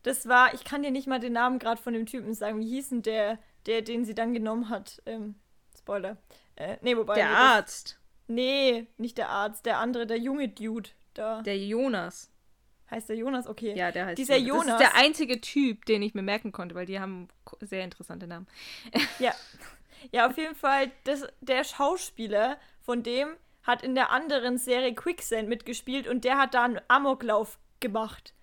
das 0.04 0.28
war, 0.28 0.54
ich 0.54 0.64
kann 0.64 0.84
dir 0.84 0.92
nicht 0.92 1.08
mal 1.08 1.20
den 1.20 1.34
Namen 1.34 1.60
gerade 1.60 1.82
von 1.82 1.94
dem 1.94 2.06
Typen 2.06 2.34
sagen. 2.34 2.60
Wie 2.60 2.70
hieß 2.70 2.90
denn 2.90 3.02
der, 3.02 3.40
der, 3.66 3.82
den 3.82 4.06
sie 4.06 4.16
dann 4.16 4.34
genommen 4.34 4.70
hat? 4.70 5.02
Ähm, 5.06 5.36
Spoiler. 5.78 6.18
Äh, 6.56 6.78
nee, 6.82 6.96
wobei. 6.96 7.16
Der 7.16 7.30
nee, 7.30 7.36
Arzt. 7.36 7.92
Das, 7.94 8.00
nee, 8.28 8.88
nicht 8.98 9.18
der 9.18 9.30
Arzt, 9.30 9.66
der 9.66 9.80
andere, 9.80 10.06
der 10.06 10.18
junge 10.18 10.50
Dude 10.50 10.90
da. 11.14 11.42
Der 11.42 11.58
Jonas. 11.58 12.32
Heißt 12.90 13.10
der 13.10 13.18
Jonas? 13.18 13.48
Okay. 13.48 13.76
Ja, 13.76 13.92
der 13.92 14.06
heißt 14.06 14.18
Dieser 14.18 14.38
Jonas. 14.38 14.80
Das 14.80 14.82
ist 14.82 14.94
der 14.94 14.96
einzige 14.96 15.42
Typ, 15.42 15.86
den 15.86 16.02
ich 16.02 16.14
mir 16.14 16.22
merken 16.22 16.52
konnte, 16.52 16.74
weil 16.74 16.86
die 16.86 17.00
haben 17.00 17.28
sehr 17.62 17.84
interessante 17.84 18.28
Namen. 18.28 18.48
ja. 19.20 19.34
Ja, 20.12 20.28
auf 20.28 20.38
jeden 20.38 20.56
Fall, 20.56 20.92
das, 21.04 21.26
der 21.42 21.64
Schauspieler 21.64 22.58
von 22.88 23.03
dem 23.03 23.36
hat 23.63 23.84
in 23.84 23.96
der 23.96 24.12
anderen 24.12 24.58
Serie 24.58 24.96
Quicksand 24.96 25.50
mitgespielt 25.50 26.08
und 26.08 26.24
der 26.24 26.38
hat 26.38 26.53
da 26.53 26.63
einen 26.63 26.79
Amoklauf 26.88 27.60
gemacht. 27.82 28.34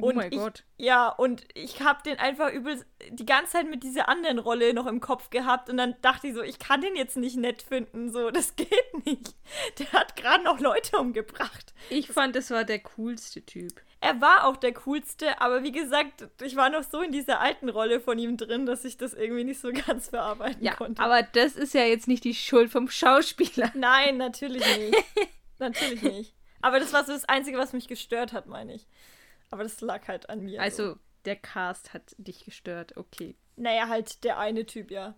Oh 0.00 0.12
mein 0.14 0.30
ich, 0.30 0.38
Gott. 0.38 0.62
Ja, 0.76 1.08
und 1.08 1.44
ich 1.54 1.82
habe 1.82 2.04
den 2.04 2.16
einfach 2.20 2.52
übel 2.52 2.86
die 3.10 3.26
ganze 3.26 3.54
Zeit 3.54 3.68
mit 3.68 3.82
dieser 3.82 4.08
anderen 4.08 4.38
Rolle 4.38 4.72
noch 4.72 4.86
im 4.86 5.00
Kopf 5.00 5.30
gehabt 5.30 5.68
und 5.68 5.78
dann 5.78 5.96
dachte 6.00 6.28
ich 6.28 6.34
so, 6.34 6.42
ich 6.42 6.60
kann 6.60 6.80
den 6.80 6.94
jetzt 6.94 7.16
nicht 7.16 7.36
nett 7.36 7.62
finden, 7.62 8.12
so, 8.12 8.30
das 8.30 8.54
geht 8.54 9.04
nicht. 9.04 9.34
Der 9.80 9.90
hat 9.90 10.14
gerade 10.14 10.44
noch 10.44 10.60
Leute 10.60 10.96
umgebracht. 10.96 11.74
Ich 11.90 12.06
fand, 12.06 12.36
das 12.36 12.52
war 12.52 12.62
der 12.62 12.78
coolste 12.78 13.44
Typ. 13.44 13.82
Er 14.00 14.20
war 14.20 14.46
auch 14.46 14.56
der 14.56 14.72
coolste, 14.74 15.40
aber 15.40 15.64
wie 15.64 15.72
gesagt, 15.72 16.28
ich 16.40 16.54
war 16.54 16.70
noch 16.70 16.84
so 16.84 17.00
in 17.00 17.10
dieser 17.10 17.40
alten 17.40 17.68
Rolle 17.68 18.00
von 18.00 18.16
ihm 18.16 18.36
drin, 18.36 18.64
dass 18.64 18.84
ich 18.84 18.96
das 18.96 19.12
irgendwie 19.12 19.44
nicht 19.44 19.60
so 19.60 19.72
ganz 19.86 20.08
verarbeiten 20.10 20.62
ja, 20.62 20.74
konnte. 20.74 21.02
Aber 21.02 21.22
das 21.22 21.56
ist 21.56 21.74
ja 21.74 21.82
jetzt 21.82 22.06
nicht 22.06 22.24
die 22.24 22.34
Schuld 22.34 22.70
vom 22.70 22.88
Schauspieler. 22.88 23.72
Nein, 23.74 24.16
natürlich 24.16 24.64
nicht. 24.78 25.04
natürlich 25.58 26.02
nicht. 26.02 26.34
Aber 26.60 26.78
das 26.78 26.92
war 26.92 27.04
so 27.04 27.12
das 27.12 27.24
Einzige, 27.24 27.58
was 27.58 27.72
mich 27.72 27.88
gestört 27.88 28.32
hat, 28.32 28.46
meine 28.46 28.74
ich. 28.74 28.86
Aber 29.50 29.62
das 29.64 29.80
lag 29.80 30.06
halt 30.06 30.30
an 30.30 30.44
mir. 30.44 30.60
Also, 30.60 30.92
so. 30.94 30.98
der 31.24 31.36
Cast 31.36 31.92
hat 31.92 32.14
dich 32.18 32.44
gestört, 32.44 32.96
okay. 32.96 33.34
Naja, 33.56 33.88
halt 33.88 34.22
der 34.22 34.38
eine 34.38 34.64
Typ, 34.66 34.90
ja. 34.90 35.14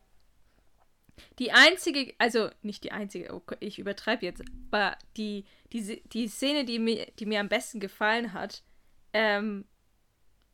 Die 1.38 1.52
einzige, 1.52 2.14
also 2.16 2.49
nicht 2.62 2.84
die 2.84 2.92
einzige, 2.92 3.34
okay, 3.34 3.56
ich 3.60 3.78
übertreibe 3.78 4.25
jetzt, 4.25 4.42
aber 4.70 4.96
die, 5.18 5.44
die, 5.72 6.02
die 6.08 6.28
Szene, 6.28 6.64
die 6.64 6.78
mir, 6.78 7.06
die 7.18 7.26
mir 7.26 7.40
am 7.40 7.49
besten 7.50 7.78
gefallen 7.78 8.32
hat, 8.32 8.62
ähm, 9.12 9.64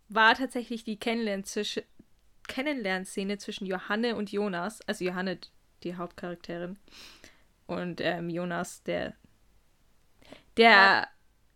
war 0.09 0.35
tatsächlich 0.35 0.85
die 0.85 0.99
Kennenlernszene 0.99 3.39
zwischen 3.39 3.67
Johanne 3.67 4.17
und 4.17 4.33
Jonas. 4.33 4.81
Also 4.87 5.05
Johanne, 5.05 5.39
die 5.83 5.97
Hauptcharakterin. 5.97 6.79
Und 7.67 8.01
ähm, 8.01 8.31
Jonas, 8.31 8.83
der, 8.85 9.15
der 10.57 11.09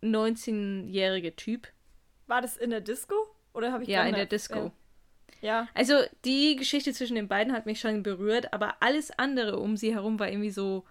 19-jährige 0.03 1.35
Typ. 1.35 1.67
War 2.27 2.41
das 2.41 2.57
in 2.57 2.69
der 2.69 2.81
Disco? 2.81 3.15
Oder 3.53 3.71
habe 3.71 3.83
ich 3.83 3.89
Ja, 3.89 4.03
in 4.03 4.15
der 4.15 4.25
Disco. 4.25 4.71
Ja. 5.41 5.67
Also 5.73 5.95
die 6.23 6.55
Geschichte 6.55 6.93
zwischen 6.93 7.15
den 7.15 7.27
beiden 7.27 7.53
hat 7.53 7.65
mich 7.65 7.79
schon 7.79 8.03
berührt, 8.03 8.53
aber 8.53 8.81
alles 8.81 9.11
andere 9.17 9.59
um 9.59 9.75
sie 9.75 9.93
herum 9.93 10.19
war 10.19 10.29
irgendwie 10.29 10.51
so. 10.51 10.85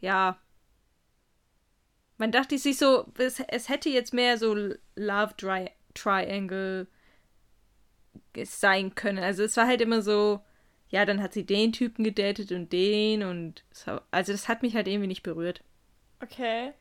Ja, 0.00 0.38
man 2.18 2.32
dachte 2.32 2.58
sich 2.58 2.78
so, 2.78 3.06
es, 3.18 3.40
es 3.40 3.68
hätte 3.68 3.88
jetzt 3.88 4.14
mehr 4.14 4.38
so 4.38 4.54
Love 4.96 5.34
Tri 5.36 5.70
Triangle 5.94 6.86
sein 8.44 8.94
können. 8.94 9.18
Also 9.18 9.42
es 9.44 9.56
war 9.56 9.66
halt 9.66 9.80
immer 9.80 10.02
so, 10.02 10.40
ja, 10.88 11.04
dann 11.04 11.22
hat 11.22 11.32
sie 11.32 11.44
den 11.44 11.72
Typen 11.72 12.04
gedatet 12.04 12.52
und 12.52 12.72
den 12.72 13.22
und 13.22 13.64
so. 13.72 14.00
also 14.10 14.32
das 14.32 14.48
hat 14.48 14.62
mich 14.62 14.74
halt 14.74 14.88
irgendwie 14.88 15.08
nicht 15.08 15.22
berührt. 15.22 15.62
Okay. 16.22 16.72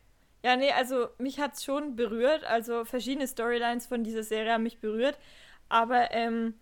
Ja, 0.44 0.56
nee, 0.56 0.72
also 0.72 1.08
mich 1.18 1.40
hat 1.40 1.56
es 1.56 1.64
schon 1.64 1.96
berührt. 1.96 2.44
Also 2.44 2.86
verschiedene 2.86 3.28
Storylines 3.28 3.88
von 3.88 4.04
dieser 4.04 4.24
Serie 4.24 4.54
haben 4.54 4.64
mich 4.64 4.80
berührt. 4.80 5.18
Aber 5.70 6.12
ähm, 6.12 6.54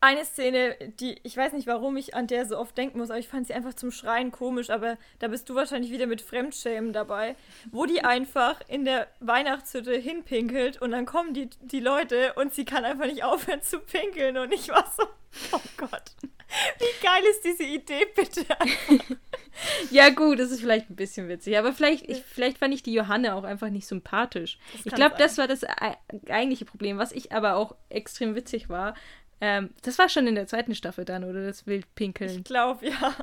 eine 0.00 0.24
Szene, 0.24 0.76
die, 0.98 1.20
ich 1.22 1.36
weiß 1.36 1.52
nicht, 1.52 1.66
warum 1.66 1.96
ich 1.96 2.14
an 2.14 2.26
der 2.26 2.46
so 2.46 2.58
oft 2.58 2.76
denken 2.76 2.98
muss, 2.98 3.10
aber 3.10 3.18
ich 3.18 3.28
fand 3.28 3.46
sie 3.46 3.54
einfach 3.54 3.74
zum 3.74 3.90
Schreien 3.90 4.32
komisch, 4.32 4.70
aber 4.70 4.96
da 5.18 5.28
bist 5.28 5.48
du 5.48 5.54
wahrscheinlich 5.54 5.92
wieder 5.92 6.06
mit 6.06 6.22
Fremdschämen 6.22 6.92
dabei, 6.92 7.36
wo 7.70 7.84
die 7.84 8.02
einfach 8.02 8.60
in 8.66 8.86
der 8.86 9.08
Weihnachtshütte 9.20 9.94
hinpinkelt 9.94 10.80
und 10.80 10.92
dann 10.92 11.04
kommen 11.04 11.34
die, 11.34 11.50
die 11.60 11.80
Leute 11.80 12.32
und 12.34 12.54
sie 12.54 12.64
kann 12.64 12.84
einfach 12.84 13.06
nicht 13.06 13.24
aufhören 13.24 13.62
zu 13.62 13.78
pinkeln 13.80 14.38
und 14.38 14.52
ich 14.52 14.70
war 14.70 14.90
so, 14.96 15.04
oh 15.52 15.60
Gott, 15.76 16.12
wie 16.78 17.04
geil 17.04 17.22
ist 17.30 17.44
diese 17.44 17.64
Idee 17.64 18.06
bitte 18.16 18.46
ja 19.90 20.10
gut, 20.10 20.38
das 20.38 20.50
ist 20.50 20.60
vielleicht 20.60 20.90
ein 20.90 20.96
bisschen 20.96 21.28
witzig, 21.28 21.58
aber 21.58 21.72
vielleicht, 21.72 22.08
ich, 22.08 22.22
vielleicht 22.22 22.58
fand 22.58 22.74
ich 22.74 22.82
die 22.82 22.92
Johanne 22.92 23.34
auch 23.34 23.44
einfach 23.44 23.68
nicht 23.68 23.86
sympathisch. 23.86 24.58
Ich 24.84 24.92
glaube, 24.92 25.16
das 25.18 25.38
war 25.38 25.48
das 25.48 25.64
eigentliche 26.28 26.64
Problem, 26.64 26.98
was 26.98 27.12
ich 27.12 27.32
aber 27.32 27.56
auch 27.56 27.74
extrem 27.88 28.34
witzig 28.34 28.68
war, 28.68 28.94
ähm, 29.40 29.70
das 29.82 29.98
war 29.98 30.08
schon 30.08 30.26
in 30.26 30.34
der 30.34 30.46
zweiten 30.46 30.74
Staffel 30.74 31.04
dann, 31.04 31.24
oder 31.24 31.44
das 31.44 31.66
Wildpinkeln? 31.66 32.38
Ich 32.38 32.44
glaube, 32.44 32.88
ja. 32.88 33.14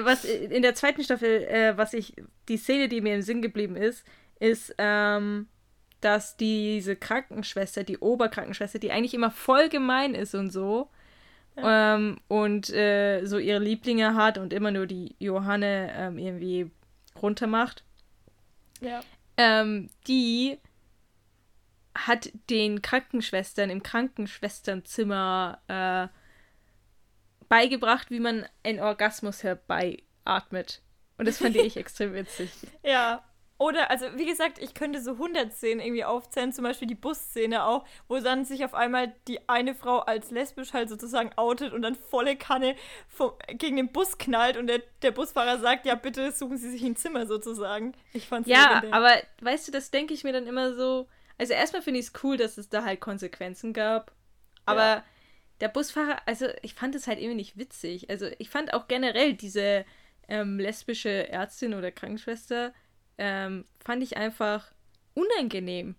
Was 0.00 0.24
in 0.24 0.62
der 0.62 0.74
zweiten 0.74 1.02
Staffel, 1.02 1.42
äh, 1.44 1.76
was 1.76 1.92
ich, 1.92 2.14
die 2.48 2.56
Szene, 2.56 2.88
die 2.88 3.00
mir 3.00 3.14
im 3.16 3.22
Sinn 3.22 3.42
geblieben 3.42 3.74
ist, 3.74 4.04
ist, 4.38 4.74
ähm, 4.78 5.48
dass 6.00 6.36
diese 6.36 6.94
Krankenschwester, 6.94 7.82
die 7.82 7.98
Oberkrankenschwester, 7.98 8.78
die 8.78 8.92
eigentlich 8.92 9.14
immer 9.14 9.32
voll 9.32 9.68
gemein 9.68 10.14
ist 10.14 10.34
und 10.34 10.50
so, 10.50 10.88
ja. 11.56 11.96
ähm, 11.96 12.18
und 12.28 12.70
äh, 12.70 13.24
so 13.24 13.38
ihre 13.38 13.58
Lieblinge 13.58 14.14
hat 14.14 14.38
und 14.38 14.52
immer 14.52 14.70
nur 14.70 14.86
die 14.86 15.16
Johanne 15.18 15.92
ähm, 15.96 16.18
irgendwie 16.18 16.70
runtermacht. 17.20 17.82
Ja. 18.80 19.00
Ähm, 19.36 19.88
die 20.06 20.58
hat 22.06 22.30
den 22.50 22.82
Krankenschwestern 22.82 23.70
im 23.70 23.82
Krankenschwesternzimmer 23.82 25.60
äh, 25.68 26.08
beigebracht, 27.48 28.10
wie 28.10 28.20
man 28.20 28.46
einen 28.62 28.80
Orgasmus 28.80 29.42
herbeiatmet. 29.42 30.82
Und 31.16 31.26
das 31.26 31.38
fand 31.38 31.56
ich 31.56 31.76
extrem 31.78 32.14
witzig. 32.14 32.50
Ja. 32.84 33.24
Oder, 33.60 33.90
also 33.90 34.06
wie 34.14 34.24
gesagt, 34.24 34.60
ich 34.60 34.72
könnte 34.72 35.02
so 35.02 35.12
100 35.14 35.52
Szenen 35.52 35.80
irgendwie 35.80 36.04
aufzählen, 36.04 36.52
zum 36.52 36.62
Beispiel 36.62 36.86
die 36.86 36.94
Busszene 36.94 37.64
auch, 37.64 37.84
wo 38.06 38.20
dann 38.20 38.44
sich 38.44 38.64
auf 38.64 38.72
einmal 38.72 39.12
die 39.26 39.48
eine 39.48 39.74
Frau 39.74 39.98
als 39.98 40.30
lesbisch 40.30 40.72
halt 40.74 40.88
sozusagen 40.88 41.32
outet 41.34 41.72
und 41.72 41.82
dann 41.82 41.96
volle 41.96 42.36
Kanne 42.36 42.76
vom, 43.08 43.32
gegen 43.48 43.74
den 43.74 43.90
Bus 43.90 44.16
knallt 44.16 44.56
und 44.58 44.68
der, 44.68 44.80
der 45.02 45.10
Busfahrer 45.10 45.58
sagt, 45.58 45.86
ja 45.86 45.96
bitte 45.96 46.30
suchen 46.30 46.56
Sie 46.56 46.70
sich 46.70 46.84
ein 46.84 46.94
Zimmer 46.94 47.26
sozusagen. 47.26 47.94
Ich 48.12 48.28
fand's 48.28 48.48
Ja, 48.48 48.74
legendär. 48.76 48.94
aber 48.94 49.12
weißt 49.40 49.66
du, 49.66 49.72
das 49.72 49.90
denke 49.90 50.14
ich 50.14 50.22
mir 50.22 50.32
dann 50.32 50.46
immer 50.46 50.74
so, 50.76 51.08
also 51.38 51.52
erstmal 51.54 51.82
finde 51.82 52.00
ich 52.00 52.06
es 52.06 52.12
cool, 52.22 52.36
dass 52.36 52.58
es 52.58 52.68
da 52.68 52.84
halt 52.84 53.00
Konsequenzen 53.00 53.72
gab. 53.72 54.12
Aber 54.66 54.82
ja. 54.82 55.04
der 55.60 55.68
Busfahrer, 55.68 56.20
also 56.26 56.46
ich 56.62 56.74
fand 56.74 56.94
es 56.94 57.06
halt 57.06 57.18
irgendwie 57.18 57.36
nicht 57.36 57.56
witzig. 57.56 58.10
Also 58.10 58.26
ich 58.38 58.50
fand 58.50 58.74
auch 58.74 58.88
generell 58.88 59.34
diese 59.34 59.84
ähm, 60.28 60.58
lesbische 60.58 61.28
Ärztin 61.28 61.74
oder 61.74 61.90
Krankenschwester, 61.90 62.74
ähm, 63.16 63.64
fand 63.80 64.02
ich 64.02 64.16
einfach 64.16 64.72
unangenehm. 65.14 65.96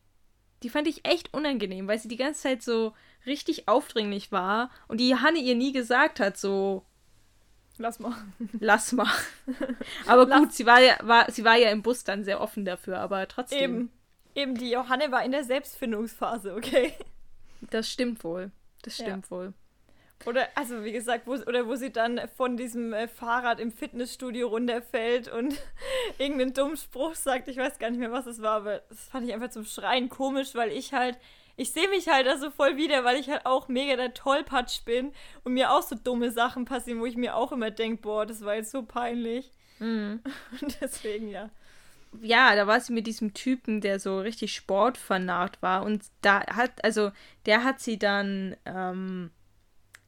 Die 0.62 0.70
fand 0.70 0.88
ich 0.88 1.06
echt 1.06 1.34
unangenehm, 1.34 1.88
weil 1.88 2.00
sie 2.00 2.10
die 2.10 2.18
ganze 2.18 2.42
Zeit 2.42 2.62
so 2.62 2.94
richtig 3.26 3.68
aufdringlich 3.68 4.32
war 4.32 4.70
und 4.88 5.00
die 5.00 5.16
Hanne 5.16 5.40
ihr 5.40 5.56
nie 5.56 5.72
gesagt 5.72 6.20
hat, 6.20 6.38
so. 6.38 6.86
Lass 7.78 8.00
mal. 8.00 8.14
Lass 8.60 8.92
mal. 8.92 9.08
aber 10.06 10.26
gut, 10.26 10.48
Lass. 10.48 10.58
sie 10.58 10.66
war 10.66 10.82
ja, 10.82 10.98
war, 11.02 11.32
sie 11.32 11.46
war 11.46 11.56
ja 11.56 11.70
im 11.70 11.82
Bus 11.82 12.04
dann 12.04 12.26
sehr 12.26 12.42
offen 12.42 12.66
dafür, 12.66 13.00
aber 13.00 13.28
trotzdem. 13.28 13.76
Eben. 13.76 13.92
Eben, 14.36 14.56
die 14.56 14.72
Johanne 14.72 15.12
war 15.12 15.24
in 15.24 15.32
der 15.32 15.44
Selbstfindungsphase, 15.44 16.56
okay? 16.56 16.94
Das 17.62 17.90
stimmt 17.90 18.24
wohl. 18.24 18.52
Das 18.84 18.96
stimmt 18.96 19.26
ja. 19.26 19.32
wohl. 19.32 19.54
Oder, 20.26 20.50
also 20.56 20.84
wie 20.84 20.92
gesagt, 20.92 21.28
wo, 21.28 21.34
oder 21.34 21.66
wo 21.66 21.76
sie 21.76 21.92
dann 21.92 22.20
von 22.36 22.58
diesem 22.58 22.92
äh, 22.92 23.08
Fahrrad 23.08 23.60
im 23.60 23.72
Fitnessstudio 23.72 24.50
runterfällt 24.50 25.30
und 25.32 25.56
irgendeinen 26.18 26.54
dummen 26.54 26.78
Spruch 26.78 27.16
sagt. 27.16 27.48
Ich 27.48 27.58
weiß 27.58 27.80
gar 27.80 27.90
nicht 27.90 28.00
mehr, 28.00 28.12
was 28.12 28.26
es 28.26 28.42
war, 28.42 28.58
aber 28.58 28.80
das 28.90 29.08
fand 29.10 29.28
ich 29.28 29.34
einfach 29.34 29.50
zum 29.50 29.64
Schreien 29.64 30.10
komisch, 30.10 30.56
weil 30.56 30.72
ich 30.74 30.94
halt, 30.94 31.18
ich 31.56 31.72
sehe 31.72 31.88
mich 31.88 32.10
halt 32.10 32.28
da 32.28 32.38
so 32.38 32.50
voll 32.50 32.76
wieder, 32.76 33.06
weil 33.06 33.18
ich 33.18 33.30
halt 33.30 33.46
auch 33.46 33.70
mega 33.70 33.96
der 33.96 34.14
Tollpatsch 34.14 34.84
bin 34.84 35.14
und 35.44 35.54
mir 35.54 35.72
auch 35.72 35.84
so 35.84 35.96
dumme 35.96 36.32
Sachen 36.32 36.66
passieren, 36.66 37.00
wo 37.00 37.06
ich 37.06 37.16
mir 37.16 37.36
auch 37.36 37.54
immer 37.54 37.72
denke, 37.72 38.02
boah, 38.02 38.26
das 38.26 38.44
war 38.44 38.56
jetzt 38.56 38.72
so 38.72 38.84
peinlich. 38.84 39.52
Mhm. 39.80 40.22
Und 40.62 40.82
deswegen, 40.82 41.30
ja 41.30 41.50
ja, 42.22 42.56
da 42.56 42.68
war 42.68 42.80
sie 42.80 42.94
mit 42.94 43.08
diesem 43.08 43.34
Typen, 43.34 43.82
der 43.82 44.00
so 44.00 44.20
richtig 44.20 44.54
sportfanat 44.54 45.62
war. 45.62 45.84
Und 45.84 46.04
da 46.22 46.46
hat, 46.48 46.84
also, 46.84 47.12
der 47.46 47.64
hat 47.64 47.80
sie 47.80 48.00
dann, 48.00 48.56
ähm, 48.66 49.32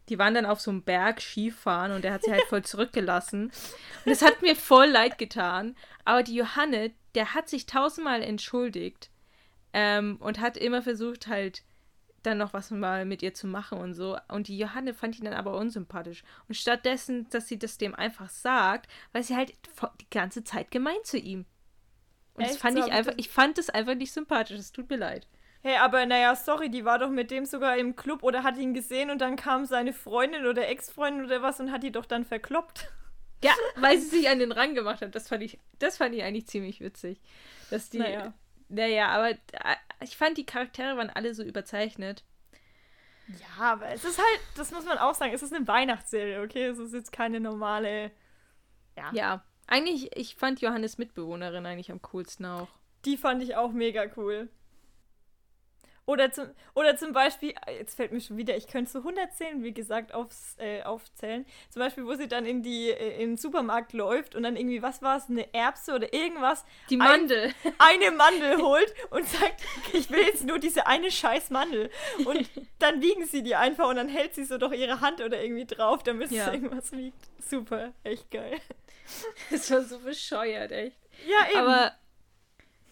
die 0.09 0.19
waren 0.19 0.33
dann 0.33 0.45
auf 0.45 0.59
so 0.59 0.71
einem 0.71 0.83
Berg 0.83 1.21
Skifahren 1.21 1.91
und 1.91 2.03
der 2.03 2.13
hat 2.13 2.23
sie 2.23 2.31
halt 2.31 2.43
voll 2.49 2.63
zurückgelassen. 2.63 3.51
Und 4.05 4.11
es 4.11 4.21
hat 4.21 4.41
mir 4.41 4.55
voll 4.55 4.87
leid 4.87 5.17
getan. 5.17 5.75
Aber 6.05 6.23
die 6.23 6.35
Johanne, 6.35 6.91
der 7.15 7.33
hat 7.33 7.49
sich 7.49 7.65
tausendmal 7.65 8.23
entschuldigt 8.23 9.09
ähm, 9.73 10.17
und 10.19 10.39
hat 10.39 10.57
immer 10.57 10.81
versucht, 10.81 11.27
halt 11.27 11.63
dann 12.23 12.37
noch 12.37 12.53
was 12.53 12.71
mal 12.71 13.05
mit 13.05 13.23
ihr 13.23 13.33
zu 13.33 13.47
machen 13.47 13.79
und 13.79 13.93
so. 13.93 14.17
Und 14.27 14.47
die 14.47 14.57
Johanne 14.57 14.93
fand 14.93 15.17
ihn 15.17 15.25
dann 15.25 15.33
aber 15.33 15.55
unsympathisch. 15.55 16.23
Und 16.47 16.55
stattdessen, 16.55 17.27
dass 17.29 17.47
sie 17.47 17.57
das 17.57 17.77
dem 17.77 17.95
einfach 17.95 18.29
sagt, 18.29 18.89
weil 19.11 19.23
sie 19.23 19.35
halt 19.35 19.53
die 19.99 20.09
ganze 20.09 20.43
Zeit 20.43 20.71
gemein 20.71 20.97
zu 21.03 21.17
ihm. 21.17 21.45
Und 22.33 22.43
Echt? 22.43 22.53
das 22.53 22.61
fand 22.61 22.77
so, 22.77 22.85
ich 22.85 22.91
einfach, 22.91 23.13
ich 23.17 23.29
fand 23.29 23.57
es 23.57 23.69
einfach 23.69 23.95
nicht 23.95 24.11
sympathisch. 24.11 24.57
Es 24.57 24.71
tut 24.71 24.89
mir 24.89 24.97
leid. 24.97 25.27
Hey, 25.63 25.77
aber 25.77 26.05
naja, 26.05 26.35
sorry, 26.35 26.69
die 26.69 26.85
war 26.85 26.97
doch 26.97 27.09
mit 27.09 27.29
dem 27.29 27.45
sogar 27.45 27.77
im 27.77 27.95
Club 27.95 28.23
oder 28.23 28.43
hat 28.43 28.57
ihn 28.57 28.73
gesehen 28.73 29.11
und 29.11 29.19
dann 29.19 29.35
kam 29.35 29.65
seine 29.65 29.93
Freundin 29.93 30.47
oder 30.47 30.67
Ex-Freundin 30.67 31.25
oder 31.25 31.43
was 31.43 31.59
und 31.59 31.71
hat 31.71 31.83
die 31.83 31.91
doch 31.91 32.05
dann 32.05 32.25
verkloppt. 32.25 32.91
Ja, 33.43 33.53
weil 33.77 33.97
sie 33.97 34.17
sich 34.17 34.29
an 34.29 34.37
den 34.37 34.51
Rang 34.51 34.75
gemacht 34.75 35.01
hat. 35.01 35.15
Das 35.15 35.27
fand 35.27 35.41
ich, 35.41 35.57
das 35.79 35.97
fand 35.97 36.13
ich 36.13 36.21
eigentlich 36.21 36.45
ziemlich 36.45 36.79
witzig. 36.79 37.19
Dass 37.71 37.89
die. 37.89 37.97
Naja. 37.97 38.35
Naja, 38.69 39.07
aber 39.07 39.31
äh, 39.31 39.37
ich 40.03 40.15
fand 40.15 40.37
die 40.37 40.45
Charaktere 40.45 40.95
waren 40.95 41.09
alle 41.09 41.33
so 41.33 41.41
überzeichnet. 41.41 42.23
Ja, 43.27 43.71
aber 43.73 43.87
es 43.89 44.05
ist 44.05 44.19
halt, 44.19 44.39
das 44.55 44.71
muss 44.71 44.85
man 44.85 44.99
auch 44.99 45.15
sagen, 45.15 45.33
es 45.33 45.41
ist 45.41 45.53
eine 45.53 45.67
Weihnachtsserie, 45.67 46.43
okay? 46.43 46.65
Es 46.65 46.77
ist 46.77 46.93
jetzt 46.93 47.11
keine 47.11 47.39
normale. 47.39 48.11
Ja. 48.95 49.11
Ja. 49.11 49.43
Eigentlich, 49.67 50.15
ich 50.15 50.35
fand 50.35 50.61
Johannes 50.61 50.97
Mitbewohnerin 50.97 51.65
eigentlich 51.65 51.91
am 51.91 52.01
coolsten 52.01 52.45
auch. 52.45 52.67
Die 53.05 53.17
fand 53.17 53.41
ich 53.41 53.55
auch 53.55 53.71
mega 53.71 54.05
cool. 54.17 54.49
Oder 56.11 56.31
zum, 56.31 56.49
oder 56.73 56.97
zum 56.97 57.13
Beispiel, 57.13 57.53
jetzt 57.69 57.95
fällt 57.95 58.11
mir 58.11 58.19
schon 58.19 58.35
wieder, 58.35 58.57
ich 58.57 58.67
könnte 58.67 58.89
so 58.89 58.99
110, 58.99 59.63
wie 59.63 59.71
gesagt, 59.71 60.13
aufs, 60.13 60.55
äh, 60.57 60.81
aufzählen. 60.81 61.45
Zum 61.69 61.79
Beispiel, 61.79 62.05
wo 62.05 62.15
sie 62.15 62.27
dann 62.27 62.45
in, 62.45 62.63
die, 62.63 62.89
äh, 62.89 63.21
in 63.21 63.31
den 63.31 63.37
Supermarkt 63.37 63.93
läuft 63.93 64.35
und 64.35 64.43
dann 64.43 64.57
irgendwie, 64.57 64.81
was 64.81 65.01
war 65.03 65.17
es, 65.17 65.29
eine 65.29 65.53
Erbse 65.53 65.93
oder 65.93 66.11
irgendwas. 66.11 66.65
Die 66.89 66.97
Mandel. 66.97 67.53
Ein, 67.63 67.73
eine 68.03 68.11
Mandel 68.11 68.57
holt 68.57 68.93
und 69.11 69.25
sagt, 69.27 69.61
ich 69.93 70.09
will 70.09 70.23
jetzt 70.23 70.45
nur 70.45 70.57
diese 70.57 70.87
eine 70.87 71.11
scheiß 71.11 71.51
Mandel. 71.51 71.91
Und 72.25 72.49
dann 72.79 73.01
wiegen 73.01 73.25
sie 73.25 73.43
die 73.43 73.55
einfach 73.55 73.87
und 73.87 73.95
dann 73.95 74.09
hält 74.09 74.33
sie 74.33 74.43
so 74.43 74.57
doch 74.57 74.73
ihre 74.73 75.01
Hand 75.01 75.21
oder 75.21 75.41
irgendwie 75.41 75.65
drauf, 75.65 76.01
damit 76.01 76.31
ja. 76.31 76.47
es 76.47 76.53
irgendwas 76.53 76.91
wiegt. 76.91 77.29
Super, 77.39 77.93
echt 78.03 78.29
geil. 78.31 78.59
Das 79.49 79.69
war 79.71 79.81
so 79.83 79.99
bescheuert, 79.99 80.71
echt. 80.71 80.97
Ja, 81.27 81.49
eben. 81.49 81.59
Aber 81.59 81.91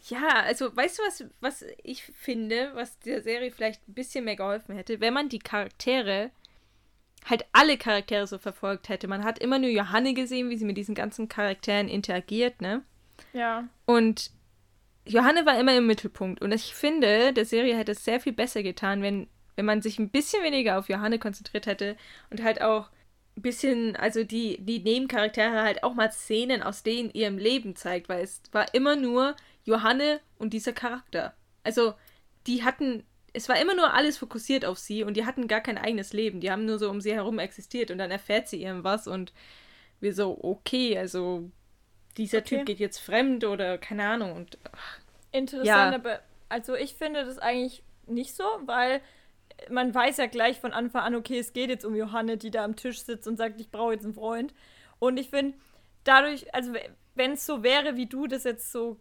ja, 0.07 0.41
also 0.43 0.75
weißt 0.75 0.99
du, 0.99 1.03
was, 1.03 1.25
was 1.41 1.65
ich 1.83 2.03
finde, 2.03 2.71
was 2.73 2.99
der 2.99 3.21
Serie 3.21 3.51
vielleicht 3.51 3.87
ein 3.87 3.93
bisschen 3.93 4.25
mehr 4.25 4.35
geholfen 4.35 4.75
hätte, 4.75 4.99
wenn 4.99 5.13
man 5.13 5.29
die 5.29 5.39
Charaktere, 5.39 6.31
halt 7.25 7.45
alle 7.51 7.77
Charaktere 7.77 8.25
so 8.27 8.37
verfolgt 8.37 8.89
hätte. 8.89 9.07
Man 9.07 9.23
hat 9.23 9.39
immer 9.39 9.59
nur 9.59 9.69
Johanne 9.69 10.13
gesehen, 10.13 10.49
wie 10.49 10.57
sie 10.57 10.65
mit 10.65 10.77
diesen 10.77 10.95
ganzen 10.95 11.27
Charakteren 11.27 11.89
interagiert, 11.89 12.61
ne? 12.61 12.83
Ja. 13.33 13.67
Und 13.85 14.31
Johanne 15.05 15.45
war 15.45 15.59
immer 15.59 15.75
im 15.75 15.87
Mittelpunkt. 15.87 16.41
Und 16.41 16.53
ich 16.53 16.73
finde, 16.73 17.33
der 17.33 17.45
Serie 17.45 17.77
hätte 17.77 17.91
es 17.91 18.05
sehr 18.05 18.19
viel 18.19 18.33
besser 18.33 18.63
getan, 18.63 19.01
wenn, 19.01 19.27
wenn 19.55 19.65
man 19.65 19.81
sich 19.81 19.99
ein 19.99 20.09
bisschen 20.09 20.43
weniger 20.43 20.79
auf 20.79 20.87
Johanne 20.87 21.19
konzentriert 21.19 21.65
hätte 21.65 21.97
und 22.29 22.41
halt 22.41 22.61
auch 22.61 22.89
bisschen, 23.41 23.95
also 23.95 24.23
die, 24.23 24.57
die 24.61 24.79
Nebencharaktere 24.79 25.61
halt 25.61 25.83
auch 25.83 25.93
mal 25.93 26.11
Szenen 26.11 26.63
aus 26.63 26.83
denen 26.83 27.11
ihrem 27.11 27.37
Leben 27.37 27.75
zeigt, 27.75 28.09
weil 28.09 28.23
es 28.23 28.41
war 28.51 28.73
immer 28.73 28.95
nur 28.95 29.35
Johanne 29.63 30.19
und 30.37 30.53
dieser 30.53 30.73
Charakter. 30.73 31.33
Also, 31.63 31.93
die 32.47 32.63
hatten, 32.63 33.03
es 33.33 33.49
war 33.49 33.59
immer 33.61 33.75
nur 33.75 33.93
alles 33.93 34.17
fokussiert 34.17 34.65
auf 34.65 34.79
sie 34.79 35.03
und 35.03 35.15
die 35.17 35.25
hatten 35.25 35.47
gar 35.47 35.61
kein 35.61 35.77
eigenes 35.77 36.13
Leben. 36.13 36.39
Die 36.39 36.51
haben 36.51 36.65
nur 36.65 36.79
so 36.79 36.89
um 36.89 37.01
sie 37.01 37.13
herum 37.13 37.39
existiert 37.39 37.91
und 37.91 37.97
dann 37.97 38.11
erfährt 38.11 38.47
sie 38.47 38.63
irgendwas 38.63 39.07
und 39.07 39.33
wir 39.99 40.13
so, 40.13 40.37
okay, 40.41 40.97
also 40.97 41.49
dieser 42.17 42.39
okay. 42.39 42.57
Typ 42.57 42.65
geht 42.65 42.79
jetzt 42.79 42.99
fremd 42.99 43.43
oder 43.43 43.77
keine 43.77 44.07
Ahnung 44.07 44.33
und. 44.33 44.57
Ach, 44.71 44.99
Interessant, 45.31 45.67
ja. 45.67 45.93
aber 45.93 46.21
also 46.49 46.75
ich 46.75 46.95
finde 46.95 47.23
das 47.23 47.37
eigentlich 47.37 47.83
nicht 48.07 48.35
so, 48.35 48.43
weil 48.65 49.01
man 49.69 49.93
weiß 49.93 50.17
ja 50.17 50.27
gleich 50.27 50.59
von 50.59 50.73
Anfang 50.73 51.03
an, 51.03 51.15
okay, 51.15 51.39
es 51.39 51.53
geht 51.53 51.69
jetzt 51.69 51.85
um 51.85 51.95
Johanne, 51.95 52.37
die 52.37 52.51
da 52.51 52.63
am 52.63 52.75
Tisch 52.75 53.01
sitzt 53.01 53.27
und 53.27 53.37
sagt, 53.37 53.59
ich 53.59 53.71
brauche 53.71 53.93
jetzt 53.93 54.05
einen 54.05 54.13
Freund. 54.13 54.53
Und 54.99 55.17
ich 55.17 55.29
finde, 55.29 55.57
dadurch, 56.03 56.53
also 56.53 56.73
wenn 57.15 57.33
es 57.33 57.45
so 57.45 57.63
wäre, 57.63 57.95
wie 57.95 58.05
du 58.05 58.27
das 58.27 58.43
jetzt 58.43 58.71
so 58.71 58.97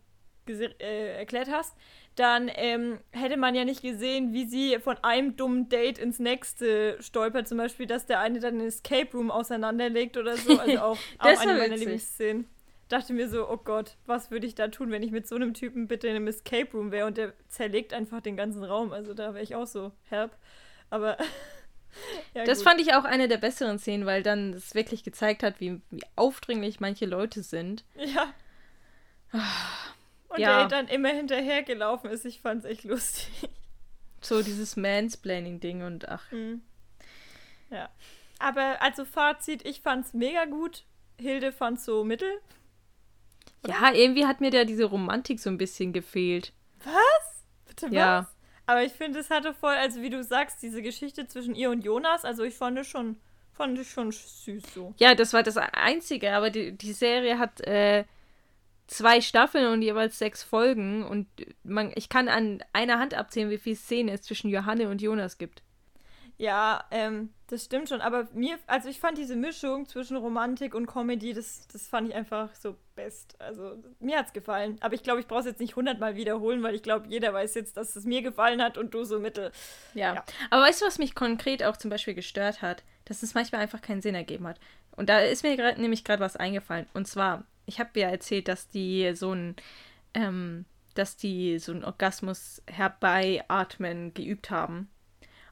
äh, 0.49 1.19
erklärt 1.19 1.51
hast, 1.51 1.75
dann 2.15 2.51
ähm, 2.55 2.99
hätte 3.13 3.37
man 3.37 3.55
ja 3.55 3.65
nicht 3.65 3.83
gesehen, 3.83 4.33
wie 4.33 4.47
sie 4.47 4.79
von 4.81 4.97
einem 5.03 5.37
dummen 5.37 5.69
Date 5.69 5.99
ins 5.99 6.19
nächste 6.19 7.01
stolpert. 7.01 7.47
Zum 7.47 7.59
Beispiel, 7.59 7.87
dass 7.87 8.07
der 8.07 8.19
eine 8.19 8.41
dann 8.41 8.59
den 8.59 8.69
Escape 8.69 9.17
Room 9.17 9.31
auseinanderlegt 9.31 10.17
oder 10.17 10.37
so. 10.37 10.59
Also 10.59 10.79
auch, 10.79 10.99
auch 11.19 11.41
eine 11.41 11.55
meiner 11.55 11.77
Lieblingsszenen. 11.77 12.49
Dachte 12.89 13.13
mir 13.13 13.29
so, 13.29 13.49
oh 13.49 13.59
Gott, 13.59 13.97
was 14.07 14.31
würde 14.31 14.47
ich 14.47 14.55
da 14.55 14.69
tun, 14.69 14.91
wenn 14.91 15.03
ich 15.03 15.11
mit 15.11 15.29
so 15.29 15.37
einem 15.37 15.53
Typen 15.53 15.89
bitte 15.89 16.09
in 16.09 16.17
einem 16.17 16.27
Escape 16.27 16.71
Room 16.73 16.91
wäre 16.91 17.07
und 17.07 17.19
der 17.19 17.35
zerlegt 17.49 17.93
einfach 17.93 18.21
den 18.23 18.37
ganzen 18.37 18.65
Raum. 18.65 18.93
Also 18.93 19.13
da 19.13 19.35
wäre 19.35 19.45
ich 19.45 19.55
auch 19.55 19.67
so 19.67 19.93
herb. 20.05 20.37
Aber. 20.89 21.19
ja, 22.35 22.45
das 22.45 22.59
gut. 22.59 22.69
fand 22.69 22.81
ich 22.81 22.95
auch 22.95 23.05
eine 23.05 23.29
der 23.29 23.37
besseren 23.37 23.79
Szenen, 23.79 24.07
weil 24.07 24.23
dann 24.23 24.55
es 24.55 24.75
wirklich 24.75 25.05
gezeigt 25.05 25.43
hat, 25.43 25.61
wie, 25.61 25.83
wie 25.91 26.01
aufdringlich 26.17 26.81
manche 26.81 27.05
Leute 27.05 27.43
sind. 27.43 27.85
Ja. 27.97 28.33
Ah. 29.33 29.45
Und 30.29 30.41
ja. 30.41 30.59
der 30.61 30.69
dann 30.69 30.89
immer 30.89 31.11
hinterhergelaufen 31.11 32.11
ist. 32.11 32.25
Ich 32.25 32.41
fand's 32.41 32.65
echt 32.65 32.85
lustig. 32.85 33.49
So 34.21 34.43
dieses 34.43 34.77
Mansplaining-Ding 34.77 35.83
und 35.83 36.09
ach. 36.09 36.31
Mhm. 36.33 36.63
Ja. 37.71 37.89
Aber 38.39 38.81
also 38.81 39.05
Fazit, 39.05 39.67
ich 39.67 39.81
fand's 39.81 40.15
mega 40.15 40.45
gut. 40.45 40.85
Hilde 41.21 41.53
fand's 41.53 41.85
so 41.85 42.05
mittel. 42.05 42.41
Ja, 43.69 43.93
irgendwie 43.93 44.27
hat 44.27 44.41
mir 44.41 44.51
da 44.51 44.65
diese 44.65 44.85
Romantik 44.85 45.41
so 45.41 45.51
ein 45.51 45.59
bisschen 45.59 45.93
gefehlt. 45.93 46.53
Was? 46.85 47.45
Bitte 47.67 47.87
was? 47.87 47.93
Ja. 47.93 48.29
Aber 48.67 48.83
ich 48.83 48.93
finde, 48.93 49.19
es 49.19 49.31
hatte 49.31 49.55
voll, 49.55 49.75
also 49.75 50.03
wie 50.03 50.11
du 50.11 50.23
sagst, 50.23 50.63
diese 50.63 50.83
Geschichte 50.83 51.27
zwischen 51.27 51.55
ihr 51.55 51.71
und 51.71 51.85
Jonas, 51.85 52.25
also 52.25 52.45
ich 52.45 52.55
fand 52.55 52.79
es 52.79 52.87
schon, 52.87 53.17
fand 53.53 53.79
es 53.79 53.89
schon 53.89 54.13
süß 54.13 54.63
so. 54.75 54.95
Ja, 54.99 55.15
das 55.15 55.33
war 55.33 55.43
das 55.43 55.57
Einzige, 55.57 56.33
aber 56.33 56.51
die, 56.51 56.77
die 56.77 56.93
Serie 56.93 57.39
hat 57.39 57.61
äh, 57.63 58.05
zwei 58.87 59.21
Staffeln 59.21 59.73
und 59.73 59.83
jeweils 59.83 60.19
sechs 60.19 60.43
Folgen 60.43 61.05
und 61.05 61.29
man, 61.63 61.93
ich 61.95 62.09
kann 62.09 62.29
an 62.29 62.63
einer 62.73 62.99
Hand 62.99 63.15
abzählen, 63.15 63.51
wie 63.51 63.59
viele 63.59 63.77
Szenen 63.77 64.09
es 64.15 64.23
zwischen 64.23 64.51
Johanne 64.51 64.89
und 64.89 65.01
Jonas 65.03 65.39
gibt. 65.39 65.63
Ja, 66.39 66.85
ähm, 66.93 67.31
das 67.49 67.65
stimmt 67.65 67.89
schon, 67.89 68.01
aber 68.01 68.29
mir, 68.33 68.59
also 68.69 68.89
ich 68.89 69.01
fand 69.01 69.19
diese 69.19 69.35
Mischung 69.35 69.87
zwischen 69.87 70.17
Romantik 70.17 70.73
und 70.73 70.87
Comedy, 70.87 71.33
das, 71.33 71.67
das 71.67 71.89
fand 71.89 72.09
ich 72.09 72.15
einfach 72.15 72.55
so 72.55 72.77
best. 72.95 73.35
Also 73.41 73.83
mir 73.99 74.19
hat's 74.19 74.33
gefallen, 74.33 74.77
aber 74.81 74.95
ich 74.95 75.03
glaube, 75.03 75.19
ich 75.19 75.27
brauche 75.27 75.41
es 75.41 75.47
jetzt 75.47 75.59
nicht 75.59 75.75
hundertmal 75.75 76.15
wiederholen, 76.15 76.63
weil 76.63 76.77
ich 76.77 76.85
glaube, 76.85 77.09
jeder 77.09 77.35
weiß 77.35 77.57
jetzt, 77.57 77.77
dass 77.77 77.97
es 77.97 78.05
mir 78.05 78.23
gefallen 78.23 78.63
hat 78.63 78.79
und 78.79 78.95
du 78.95 79.03
so 79.03 79.19
mittel. 79.19 79.51
Ja. 79.95 80.15
ja. 80.15 80.25
aber 80.51 80.63
weißt 80.63 80.81
du, 80.81 80.87
was 80.87 80.99
mich 80.99 81.17
konkret 81.17 81.65
auch 81.65 81.77
zum 81.77 81.91
Beispiel 81.91 82.15
gestört 82.15 82.63
hat? 82.63 82.85
Dass 83.05 83.25
es 83.25 83.35
manchmal 83.35 83.63
einfach 83.63 83.81
keinen 83.81 84.03
Sinn 84.03 84.15
ergeben 84.15 84.47
hat. 84.47 84.61
Und 84.93 85.09
da 85.09 85.19
ist 85.19 85.43
mir 85.43 85.57
grad, 85.57 85.79
nämlich 85.79 86.05
gerade 86.05 86.21
was 86.21 86.37
eingefallen. 86.37 86.87
Und 86.95 87.09
zwar, 87.09 87.45
ich 87.67 87.81
habe 87.81 87.99
ja 87.99 88.11
erzählt, 88.11 88.47
dass 88.47 88.69
die 88.69 89.13
so 89.15 89.33
ein, 89.33 89.57
ähm, 90.15 90.67
dass 90.95 91.17
die 91.17 91.59
so 91.59 91.73
einen 91.73 91.85
Orgasmus 91.85 92.63
herbeiatmen 92.69 94.15
geübt 94.15 94.51
haben. 94.51 94.89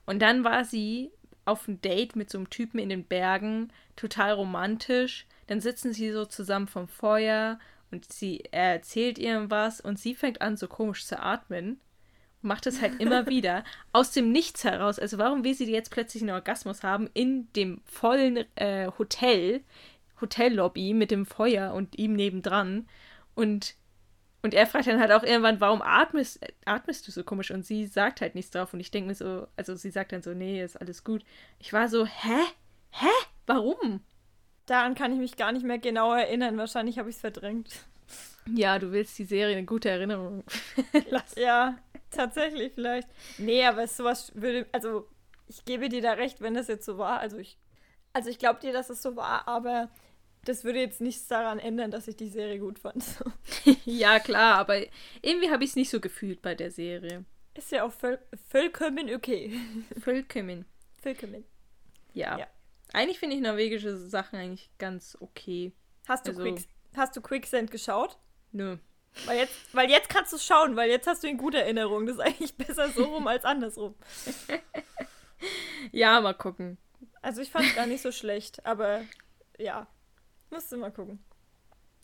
Und 0.07 0.23
dann 0.23 0.45
war 0.45 0.65
sie 0.65 1.11
auf 1.45 1.69
ein 1.69 1.81
Date 1.81 2.17
mit 2.17 2.31
so 2.31 2.39
einem 2.39 2.51
Typen 2.51 2.79
in 2.79 2.89
den 2.89 3.05
Bergen, 3.05 3.73
total 3.95 4.33
romantisch. 4.33 5.27
Dann 5.47 5.61
sitzen 5.61 5.93
sie 5.93 6.11
so 6.11 6.25
zusammen 6.25 6.67
vom 6.67 6.89
Feuer 6.89 7.59
und 7.91 8.13
sie, 8.13 8.45
er 8.51 8.73
erzählt 8.73 9.19
ihr 9.19 9.49
was 9.51 9.81
und 9.81 9.99
sie 9.99 10.15
fängt 10.15 10.43
an, 10.43 10.57
so 10.57 10.67
komisch 10.67 11.07
zu 11.07 11.21
atmen. 11.21 11.81
Und 12.43 12.49
macht 12.49 12.67
es 12.67 12.81
halt 12.81 12.95
immer 13.01 13.27
wieder 13.27 13.65
aus 13.93 14.11
dem 14.11 14.33
Nichts 14.33 14.65
heraus. 14.65 14.99
Also 14.99 15.19
warum 15.19 15.45
will 15.45 15.55
sie 15.55 15.71
jetzt 15.71 15.91
plötzlich 15.91 16.23
einen 16.23 16.35
Orgasmus 16.35 16.83
haben 16.83 17.09
in 17.15 17.53
dem 17.55 17.81
vollen 17.85 18.45
äh, 18.57 18.91
Hotel, 18.99 19.63
Hotellobby 20.21 20.95
mit 20.95 21.11
dem 21.11 21.27
Feuer 21.27 21.75
und 21.75 21.99
ihm 21.99 22.15
nebendran. 22.15 22.89
Und, 23.35 23.77
und 24.47 24.55
er 24.55 24.69
fragt 24.69 24.87
dann 24.87 25.01
halt 25.01 25.11
auch 25.11 25.25
irgendwann, 25.25 25.61
warum 25.61 25.83
atmest, 25.83 26.39
atmest 26.65 27.09
du 27.09 27.11
so 27.11 27.25
komisch? 27.25 27.51
Und 27.51 27.67
sie 27.67 27.85
sagt 27.85 28.21
halt 28.21 28.37
nichts 28.37 28.53
drauf. 28.53 28.73
Und 28.73 28.79
ich 28.79 28.93
denke 28.93 29.09
mir 29.09 29.17
so, 29.17 29.49
also 29.57 29.75
sie 29.75 29.91
sagt 29.91 30.13
dann 30.13 30.23
so, 30.23 30.35
nee, 30.35 30.63
ist 30.63 30.81
alles 30.81 31.03
gut. 31.03 31.25
Ich 31.59 31.73
war 31.73 31.89
so, 31.89 32.07
hä? 32.07 32.39
Hä? 32.93 33.09
Warum? 33.45 34.05
Daran 34.67 34.95
kann 34.95 35.13
ich 35.13 35.19
mich 35.19 35.37
gar 35.37 35.51
nicht 35.51 35.67
mehr 35.67 35.79
genau 35.79 36.15
erinnern. 36.15 36.59
Wahrscheinlich 36.59 37.01
habe 37.01 37.11
ich 37.11 37.17
es 37.17 37.21
verdrängt. 37.21 37.75
Ja, 38.55 38.79
du 38.79 38.93
willst 38.93 39.19
die 39.19 39.25
Serie 39.25 39.57
eine 39.57 39.67
gute 39.67 39.89
Erinnerung 39.91 40.45
lassen. 41.11 41.41
Ja, 41.41 41.77
tatsächlich 42.13 42.75
vielleicht. 42.75 43.09
Nee, 43.39 43.67
aber 43.67 43.89
sowas 43.89 44.31
würde, 44.37 44.67
also 44.71 45.09
ich 45.49 45.65
gebe 45.65 45.89
dir 45.89 46.03
da 46.03 46.13
recht, 46.13 46.41
wenn 46.41 46.55
das 46.55 46.69
jetzt 46.69 46.87
so 46.87 46.99
war. 46.99 47.19
Also 47.19 47.37
ich, 47.39 47.59
also 48.13 48.31
ich 48.31 48.39
glaube 48.39 48.61
dir, 48.61 48.73
dass 48.73 48.91
es 48.91 49.03
so 49.03 49.17
war, 49.17 49.49
aber 49.49 49.91
das 50.49 50.65
würde 50.65 50.79
jetzt 50.79 51.01
nichts 51.01 51.27
daran 51.27 51.59
ändern, 51.59 51.91
dass 51.91 52.09
ich 52.09 52.17
die 52.17 52.29
Serie 52.29 52.59
gut 52.59 52.79
fand. 52.79 53.05
ja, 53.85 54.19
klar, 54.19 54.57
aber 54.57 54.81
irgendwie 55.23 55.51
habe 55.51 55.65
ich 55.65 55.71
es 55.71 55.77
nicht 55.77 55.91
so 55.91 56.01
gefühlt 56.01 56.41
bei 56.41 56.55
der 56.55 56.71
Serie. 56.71 57.25
Ist 57.55 57.73
ja 57.73 57.85
auch 57.85 57.93
voll, 57.93 58.19
vollkommen 58.49 59.13
okay. 59.15 59.59
Vollkommen. 60.01 60.65
Vollkommen. 61.03 61.45
Ja. 62.13 62.39
ja. 62.39 62.47
Eigentlich 62.93 63.19
finde 63.19 63.37
ich 63.37 63.43
norwegische 63.43 63.97
Sachen 63.97 64.39
eigentlich 64.39 64.71
ganz 64.79 65.17
okay. 65.21 65.73
Hast 66.07 66.27
du, 66.27 66.31
also, 66.31 66.43
Quick, 66.43 66.69
hast 66.97 67.17
du 67.17 67.21
Quicksand 67.21 67.71
geschaut? 67.71 68.19
Nö. 68.53 68.79
Weil 69.25 69.39
jetzt, 69.39 69.55
weil 69.73 69.91
jetzt 69.91 70.09
kannst 70.09 70.33
du 70.33 70.39
schauen, 70.39 70.77
weil 70.77 70.91
jetzt 70.91 71.07
hast 71.07 71.25
du 71.25 71.29
in 71.29 71.39
guter 71.39 71.61
Erinnerung. 71.61 72.07
Das 72.07 72.17
ist 72.17 72.23
eigentlich 72.23 72.55
besser 72.57 72.89
so 72.91 73.05
rum 73.05 73.27
als 73.27 73.45
andersrum. 73.45 73.95
ja, 75.91 76.21
mal 76.21 76.35
gucken. 76.35 76.79
Also 77.23 77.41
ich 77.41 77.51
fand 77.51 77.67
es 77.67 77.75
gar 77.75 77.87
nicht 77.87 78.03
so 78.03 78.13
schlecht, 78.13 78.65
aber 78.65 79.03
ja, 79.59 79.89
Musst 80.51 80.73
du 80.73 80.77
mal 80.77 80.93
gucken. 80.93 81.19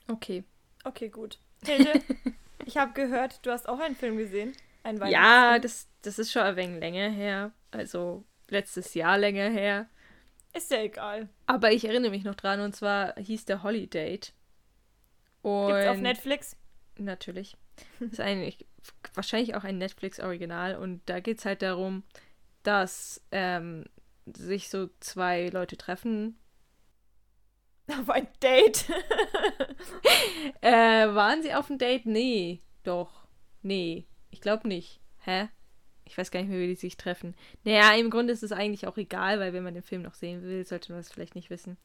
Okay. 0.08 0.44
Okay, 0.84 1.08
gut. 1.08 1.38
Hilde, 1.64 2.02
ich 2.66 2.76
habe 2.76 2.92
gehört, 2.92 3.44
du 3.46 3.50
hast 3.50 3.68
auch 3.68 3.78
einen 3.78 3.96
Film 3.96 4.16
gesehen. 4.16 4.52
Ein 4.82 5.00
ja, 5.08 5.58
das, 5.58 5.88
das 6.02 6.18
ist 6.18 6.32
schon 6.32 6.42
ein 6.42 6.56
wenig 6.56 6.80
länger 6.80 7.08
her. 7.08 7.52
Also 7.70 8.24
letztes 8.48 8.94
Jahr 8.94 9.16
länger 9.16 9.48
her. 9.48 9.88
Ist 10.54 10.70
ja 10.70 10.82
egal. 10.82 11.28
Aber 11.46 11.72
ich 11.72 11.84
erinnere 11.84 12.10
mich 12.10 12.24
noch 12.24 12.34
dran 12.34 12.60
und 12.60 12.74
zwar 12.74 13.14
hieß 13.16 13.44
der 13.44 13.62
Holiday. 13.62 14.20
Und 15.42 15.68
Gibt's 15.68 15.86
auf 15.86 15.98
Netflix? 15.98 16.56
Natürlich. 16.98 17.56
ist 18.00 18.20
eigentlich 18.20 18.66
wahrscheinlich 19.14 19.54
auch 19.54 19.64
ein 19.64 19.78
Netflix-Original 19.78 20.76
und 20.76 21.00
da 21.06 21.20
geht 21.20 21.38
es 21.38 21.44
halt 21.44 21.62
darum, 21.62 22.02
dass 22.62 23.22
ähm, 23.30 23.84
sich 24.26 24.68
so 24.68 24.88
zwei 25.00 25.48
Leute 25.48 25.76
treffen 25.76 26.38
auf 27.88 28.10
ein 28.10 28.28
Date. 28.42 28.86
äh, 30.60 30.72
waren 30.72 31.42
sie 31.42 31.54
auf 31.54 31.70
ein 31.70 31.78
Date? 31.78 32.06
Nee. 32.06 32.62
Doch. 32.84 33.26
Nee. 33.62 34.06
Ich 34.30 34.40
glaube 34.40 34.68
nicht. 34.68 35.00
Hä? 35.18 35.48
Ich 36.04 36.18
weiß 36.18 36.30
gar 36.30 36.40
nicht 36.40 36.50
mehr, 36.50 36.60
wie 36.60 36.68
die 36.68 36.74
sich 36.74 36.96
treffen. 36.96 37.34
Naja, 37.64 37.94
im 37.94 38.10
Grunde 38.10 38.32
ist 38.32 38.42
es 38.42 38.52
eigentlich 38.52 38.86
auch 38.86 38.96
egal, 38.96 39.40
weil 39.40 39.52
wenn 39.52 39.62
man 39.62 39.74
den 39.74 39.82
Film 39.82 40.02
noch 40.02 40.14
sehen 40.14 40.42
will, 40.42 40.64
sollte 40.66 40.92
man 40.92 41.00
das 41.00 41.12
vielleicht 41.12 41.34
nicht 41.34 41.50
wissen. 41.50 41.76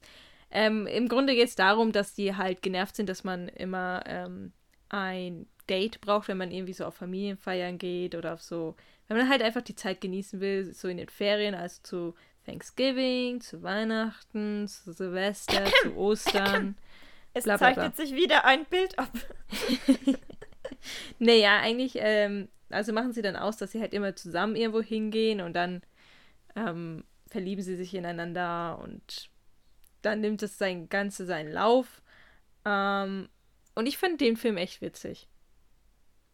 Ähm, 0.50 0.88
Im 0.88 1.08
Grunde 1.08 1.36
geht 1.36 1.48
es 1.48 1.56
darum, 1.56 1.92
dass 1.92 2.14
die 2.14 2.36
halt 2.36 2.62
genervt 2.62 2.96
sind, 2.96 3.10
dass 3.10 3.24
man 3.24 3.48
immer 3.50 4.04
ähm, 4.06 4.54
ein 4.90 5.48
Date 5.70 6.02
braucht, 6.02 6.28
wenn 6.28 6.38
man 6.38 6.52
irgendwie 6.52 6.74
so 6.74 6.86
auf 6.86 6.96
Familienfeiern 6.96 7.78
geht 7.78 8.16
oder 8.16 8.34
auf 8.34 8.42
so, 8.42 8.76
wenn 9.08 9.18
man 9.18 9.30
halt 9.30 9.42
einfach 9.42 9.62
die 9.62 9.76
Zeit 9.76 10.02
genießen 10.02 10.40
will, 10.40 10.74
so 10.74 10.88
in 10.88 10.98
den 10.98 11.10
Ferien, 11.10 11.54
also 11.56 11.82
zu 11.84 12.16
Thanksgiving, 12.48 13.42
zu 13.42 13.62
Weihnachten, 13.62 14.68
zu 14.68 14.94
Silvester, 14.94 15.66
zu 15.84 15.96
Ostern. 15.96 16.76
Es 17.34 17.44
bla, 17.44 17.58
bla, 17.58 17.68
bla. 17.68 17.76
zeichnet 17.76 17.96
sich 17.98 18.16
wieder 18.16 18.46
ein 18.46 18.66
Bild 18.66 18.98
ab. 18.98 19.12
naja, 21.20 21.60
eigentlich, 21.60 21.94
ähm, 21.98 22.48
also 22.72 22.94
machen 22.94 23.14
sie 23.14 23.22
dann 23.22 23.36
aus, 23.36 23.58
dass 23.58 23.74
sie 23.74 23.80
halt 23.80 23.94
immer 23.94 24.16
zusammen 24.16 24.56
irgendwo 24.56 24.82
hingehen 24.82 25.42
und 25.42 25.54
dann 25.54 25.84
ähm, 26.56 27.04
verlieben 27.28 27.62
sie 27.62 27.76
sich 27.76 27.94
ineinander 27.94 28.80
und 28.82 29.30
dann 30.02 30.20
nimmt 30.20 30.42
es 30.42 30.58
sein 30.58 30.90
Ganze 30.90 31.28
seinen 31.28 31.52
Lauf. 31.52 32.02
Ähm, 32.66 33.30
und 33.76 33.86
ich 33.86 34.00
fand 34.00 34.20
den 34.20 34.36
Film 34.36 34.58
echt 34.58 34.82
witzig. 34.82 35.28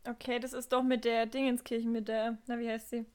Okay, 0.07 0.39
das 0.39 0.53
ist 0.53 0.71
doch 0.71 0.83
mit 0.83 1.03
der 1.03 1.25
Dingenskirche, 1.25 1.89
mit 1.89 2.07
der, 2.07 2.37
na, 2.47 2.59
wie 2.59 2.69
heißt 2.69 2.91
sie? 2.91 3.05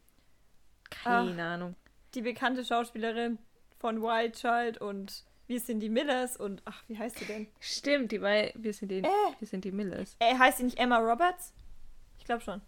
Keine 0.90 1.42
Ach. 1.42 1.52
Ahnung 1.54 1.74
die 2.14 2.22
bekannte 2.22 2.64
Schauspielerin 2.64 3.38
von 3.78 4.02
Wild 4.02 4.36
Child 4.36 4.78
und 4.78 5.24
wir 5.46 5.60
sind 5.60 5.80
die 5.80 5.88
Millers 5.88 6.36
und 6.36 6.62
ach, 6.66 6.82
wie 6.88 6.98
heißt 6.98 7.18
sie 7.18 7.24
denn? 7.24 7.48
Stimmt, 7.58 8.12
die 8.12 8.20
war 8.20 8.50
wir 8.54 8.72
sind 8.72 8.90
die, 8.90 8.98
äh, 8.98 9.32
wir 9.38 9.48
sind 9.48 9.64
die 9.64 9.72
Millers. 9.72 10.16
Äh, 10.18 10.36
heißt 10.36 10.58
sie 10.58 10.64
nicht 10.64 10.78
Emma 10.78 10.98
Roberts? 10.98 11.54
Ich 12.18 12.24
glaube 12.24 12.42
schon. 12.42 12.60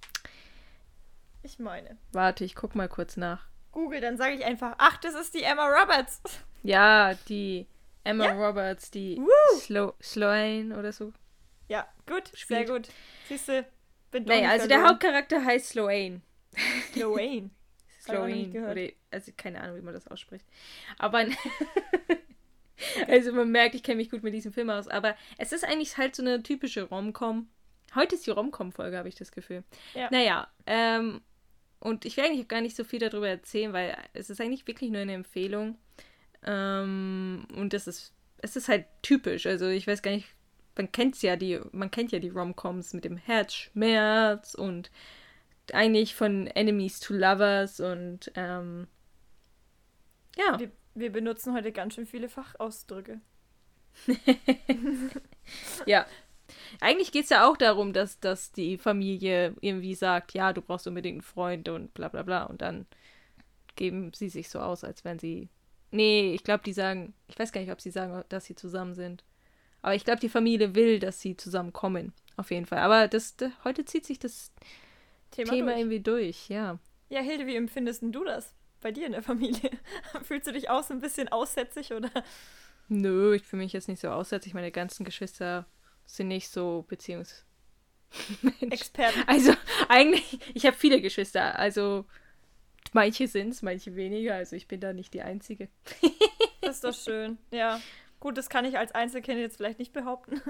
Ich 1.42 1.58
meine. 1.58 1.96
Warte, 2.12 2.44
ich 2.44 2.54
guck 2.54 2.74
mal 2.74 2.88
kurz 2.88 3.16
nach. 3.16 3.46
Google, 3.72 4.00
dann 4.00 4.16
sage 4.16 4.34
ich 4.34 4.44
einfach, 4.44 4.74
ach, 4.78 4.96
das 4.98 5.14
ist 5.14 5.34
die 5.34 5.42
Emma 5.42 5.66
Roberts. 5.66 6.22
Ja, 6.62 7.14
die 7.30 7.66
Emma 8.04 8.26
ja? 8.26 8.32
Roberts, 8.32 8.90
die 8.90 9.18
Slo 9.60 9.94
Sloane 10.02 10.78
oder 10.78 10.92
so. 10.92 11.14
Ja, 11.68 11.88
gut, 12.06 12.28
spielt. 12.34 12.46
sehr 12.46 12.64
gut. 12.66 12.88
Siehst 13.28 13.48
du, 13.48 13.66
bin 14.10 14.24
Naja, 14.24 14.50
also 14.50 14.68
der 14.68 14.86
Hauptcharakter 14.86 15.42
heißt 15.42 15.70
Sloane. 15.70 16.20
Sloane. 16.92 17.48
Sloane. 18.00 18.48
Oder, 18.70 18.88
also 19.10 19.32
keine 19.36 19.60
Ahnung, 19.60 19.76
wie 19.76 19.82
man 19.82 19.94
das 19.94 20.08
ausspricht. 20.08 20.46
Aber 20.98 21.26
also 23.08 23.32
man 23.32 23.50
merkt, 23.50 23.74
ich 23.74 23.82
kenne 23.82 23.96
mich 23.96 24.10
gut 24.10 24.22
mit 24.22 24.34
diesem 24.34 24.52
Film 24.52 24.70
aus. 24.70 24.88
Aber 24.88 25.16
es 25.38 25.52
ist 25.52 25.64
eigentlich 25.64 25.96
halt 25.96 26.16
so 26.16 26.22
eine 26.22 26.42
typische 26.42 26.82
Rom-Com. 26.84 27.48
Heute 27.94 28.14
ist 28.14 28.26
die 28.26 28.30
Romcom-Folge, 28.30 28.96
habe 28.96 29.08
ich 29.08 29.16
das 29.16 29.32
Gefühl. 29.32 29.64
Ja. 29.94 30.08
Naja, 30.10 30.48
ähm, 30.66 31.20
und 31.80 32.04
ich 32.04 32.16
will 32.16 32.24
eigentlich 32.24 32.46
gar 32.46 32.60
nicht 32.60 32.76
so 32.76 32.84
viel 32.84 32.98
darüber 33.00 33.28
erzählen, 33.28 33.72
weil 33.72 33.96
es 34.12 34.30
ist 34.30 34.40
eigentlich 34.40 34.66
wirklich 34.66 34.90
nur 34.90 35.00
eine 35.00 35.14
Empfehlung. 35.14 35.76
Ähm, 36.46 37.46
und 37.56 37.72
das 37.72 37.86
ist, 37.86 38.12
es 38.38 38.56
ist 38.56 38.68
halt 38.68 38.86
typisch. 39.02 39.46
Also 39.46 39.66
ich 39.66 39.86
weiß 39.86 40.02
gar 40.02 40.12
nicht, 40.12 40.28
man 40.76 40.92
kennt 40.92 41.20
ja 41.22 41.36
die, 41.36 41.60
man 41.72 41.90
kennt 41.90 42.12
ja 42.12 42.18
die 42.18 42.28
Romcoms 42.28 42.92
mit 42.92 43.04
dem 43.04 43.16
Herzschmerz 43.16 44.54
und 44.54 44.90
eigentlich 45.72 46.14
von 46.14 46.46
Enemies 46.48 47.00
to 47.00 47.14
Lovers 47.14 47.80
und 47.80 48.32
ähm, 48.34 48.86
ja. 50.36 50.58
Wir, 50.58 50.70
wir 50.94 51.12
benutzen 51.12 51.54
heute 51.54 51.72
ganz 51.72 51.94
schön 51.94 52.06
viele 52.06 52.28
Fachausdrücke. 52.28 53.20
ja. 55.86 56.06
Eigentlich 56.80 57.12
geht 57.12 57.24
es 57.24 57.30
ja 57.30 57.48
auch 57.48 57.56
darum, 57.56 57.92
dass, 57.92 58.18
dass 58.20 58.52
die 58.52 58.76
Familie 58.76 59.54
irgendwie 59.60 59.94
sagt, 59.94 60.34
ja, 60.34 60.52
du 60.52 60.62
brauchst 60.62 60.86
unbedingt 60.86 61.16
einen 61.16 61.22
Freund 61.22 61.68
und 61.68 61.94
bla 61.94 62.08
bla 62.08 62.22
bla. 62.22 62.44
Und 62.44 62.62
dann 62.62 62.86
geben 63.76 64.12
sie 64.14 64.28
sich 64.28 64.48
so 64.48 64.60
aus, 64.60 64.84
als 64.84 65.04
wenn 65.04 65.18
sie. 65.18 65.48
Nee, 65.92 66.34
ich 66.34 66.44
glaube, 66.44 66.62
die 66.64 66.72
sagen, 66.72 67.14
ich 67.28 67.38
weiß 67.38 67.52
gar 67.52 67.60
nicht, 67.60 67.72
ob 67.72 67.80
sie 67.80 67.90
sagen, 67.90 68.24
dass 68.28 68.44
sie 68.44 68.54
zusammen 68.54 68.94
sind. 68.94 69.24
Aber 69.82 69.94
ich 69.94 70.04
glaube, 70.04 70.20
die 70.20 70.28
Familie 70.28 70.74
will, 70.74 71.00
dass 71.00 71.20
sie 71.20 71.36
zusammenkommen. 71.36 72.12
Auf 72.36 72.50
jeden 72.50 72.66
Fall. 72.66 72.78
Aber 72.78 73.08
das, 73.08 73.36
das 73.36 73.52
heute 73.64 73.84
zieht 73.84 74.06
sich 74.06 74.18
das 74.18 74.52
Thema, 75.30 75.52
Thema 75.52 75.66
durch. 75.66 75.78
irgendwie 75.78 76.00
durch, 76.00 76.48
ja. 76.48 76.78
Ja, 77.08 77.20
Hilde, 77.20 77.46
wie 77.46 77.56
empfindest 77.56 78.02
du 78.02 78.24
das 78.24 78.54
bei 78.80 78.92
dir 78.92 79.06
in 79.06 79.12
der 79.12 79.22
Familie? 79.22 79.70
Fühlst 80.22 80.46
du 80.46 80.52
dich 80.52 80.70
auch 80.70 80.82
so 80.82 80.94
ein 80.94 81.00
bisschen 81.00 81.28
aussätzig 81.28 81.92
oder? 81.92 82.10
Nö, 82.88 83.34
ich 83.34 83.42
fühle 83.42 83.62
mich 83.62 83.72
jetzt 83.72 83.88
nicht 83.88 84.00
so 84.00 84.08
aussätzlich. 84.08 84.54
Meine 84.54 84.72
ganzen 84.72 85.04
Geschwister 85.04 85.66
sind 86.06 86.28
nicht 86.28 86.48
so 86.48 86.84
Beziehungs. 86.88 87.44
Experten. 88.60 89.22
Also 89.26 89.54
eigentlich, 89.88 90.40
ich 90.54 90.66
habe 90.66 90.76
viele 90.76 91.00
Geschwister. 91.00 91.58
Also 91.58 92.04
manche 92.92 93.28
sind 93.28 93.50
es, 93.50 93.62
manche 93.62 93.94
weniger. 93.94 94.34
Also 94.34 94.56
ich 94.56 94.66
bin 94.66 94.80
da 94.80 94.92
nicht 94.92 95.14
die 95.14 95.22
Einzige. 95.22 95.68
das 96.62 96.76
ist 96.76 96.84
doch 96.84 96.94
schön. 96.94 97.38
Ja. 97.52 97.80
Gut, 98.18 98.36
das 98.36 98.50
kann 98.50 98.64
ich 98.64 98.76
als 98.76 98.92
Einzelkind 98.92 99.38
jetzt 99.38 99.56
vielleicht 99.56 99.78
nicht 99.78 99.92
behaupten. 99.92 100.40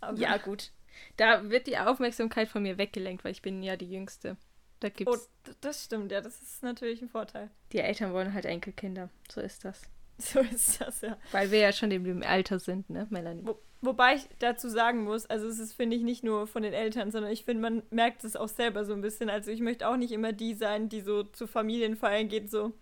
Aber 0.00 0.18
ja, 0.18 0.36
gut. 0.36 0.72
Da 1.16 1.50
wird 1.50 1.66
die 1.66 1.78
Aufmerksamkeit 1.78 2.48
von 2.48 2.62
mir 2.62 2.78
weggelenkt, 2.78 3.24
weil 3.24 3.32
ich 3.32 3.42
bin 3.42 3.62
ja 3.62 3.76
die 3.76 3.90
Jüngste. 3.90 4.36
Da 4.80 4.88
gibt's 4.88 5.12
oh, 5.14 5.52
das 5.60 5.84
stimmt, 5.84 6.10
ja, 6.10 6.20
das 6.20 6.40
ist 6.40 6.62
natürlich 6.62 7.02
ein 7.02 7.08
Vorteil. 7.08 7.50
Die 7.72 7.80
Eltern 7.80 8.12
wollen 8.12 8.32
halt 8.32 8.46
Enkelkinder. 8.46 9.10
So 9.30 9.40
ist 9.40 9.64
das. 9.64 9.82
So 10.22 10.40
ist 10.40 10.82
das, 10.82 11.00
ja. 11.00 11.16
Weil 11.32 11.50
wir 11.50 11.60
ja 11.60 11.72
schon 11.72 11.90
in 11.90 12.04
dem 12.04 12.22
Alter 12.22 12.58
sind, 12.58 12.90
ne, 12.90 13.06
Melanie? 13.08 13.46
Wo, 13.46 13.58
wobei 13.80 14.16
ich 14.16 14.28
dazu 14.38 14.68
sagen 14.68 15.04
muss, 15.04 15.24
also 15.24 15.46
es 15.48 15.58
ist, 15.58 15.72
finde 15.72 15.96
ich, 15.96 16.02
nicht 16.02 16.22
nur 16.22 16.46
von 16.46 16.62
den 16.62 16.74
Eltern, 16.74 17.10
sondern 17.10 17.32
ich 17.32 17.46
finde, 17.46 17.62
man 17.62 17.82
merkt 17.88 18.22
es 18.24 18.36
auch 18.36 18.48
selber 18.48 18.84
so 18.84 18.92
ein 18.92 19.00
bisschen. 19.00 19.30
Also 19.30 19.50
ich 19.50 19.60
möchte 19.60 19.88
auch 19.88 19.96
nicht 19.96 20.12
immer 20.12 20.34
die 20.34 20.52
sein, 20.52 20.90
die 20.90 21.00
so 21.00 21.22
zu 21.22 21.46
Familienfeiern 21.46 22.28
geht, 22.28 22.50
so, 22.50 22.74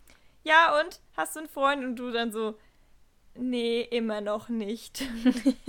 ja 0.43 0.81
und, 0.81 1.01
hast 1.17 1.37
du 1.37 1.41
einen 1.41 1.49
Freund? 1.49 1.85
Und 1.85 1.97
du 1.97 2.11
dann 2.11 2.33
so, 2.33 2.57
nee, 3.39 3.81
immer 3.83 4.21
noch 4.21 4.49
nicht. 4.49 5.05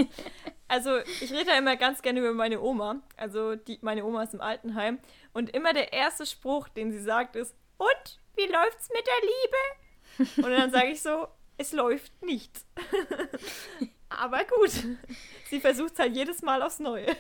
also 0.68 0.98
ich 1.22 1.32
rede 1.32 1.46
da 1.46 1.58
immer 1.58 1.76
ganz 1.76 2.02
gerne 2.02 2.20
über 2.20 2.34
meine 2.34 2.62
Oma. 2.62 3.02
Also 3.18 3.56
die, 3.56 3.80
meine 3.82 4.06
Oma 4.06 4.24
ist 4.24 4.34
im 4.34 4.42
Altenheim. 4.42 5.00
Und 5.34 5.50
immer 5.52 5.74
der 5.74 5.94
erste 5.94 6.26
Spruch, 6.26 6.68
den 6.70 6.92
sie 6.92 7.02
sagt, 7.02 7.36
ist, 7.36 7.56
und, 7.78 8.20
wie 8.36 8.52
läuft's 8.52 8.90
mit 8.94 9.06
der 9.08 10.26
Liebe? 10.26 10.48
Und 10.48 10.52
dann 10.52 10.72
sage 10.72 10.88
ich 10.88 11.02
so, 11.02 11.28
es 11.58 11.72
läuft 11.72 12.22
nicht. 12.24 12.52
Aber 14.10 14.44
gut. 14.46 14.72
Sie 15.50 15.60
versucht 15.60 15.94
es 15.94 16.00
halt 16.00 16.16
jedes 16.16 16.42
Mal 16.42 16.62
aufs 16.62 16.80
Neue. 16.80 17.16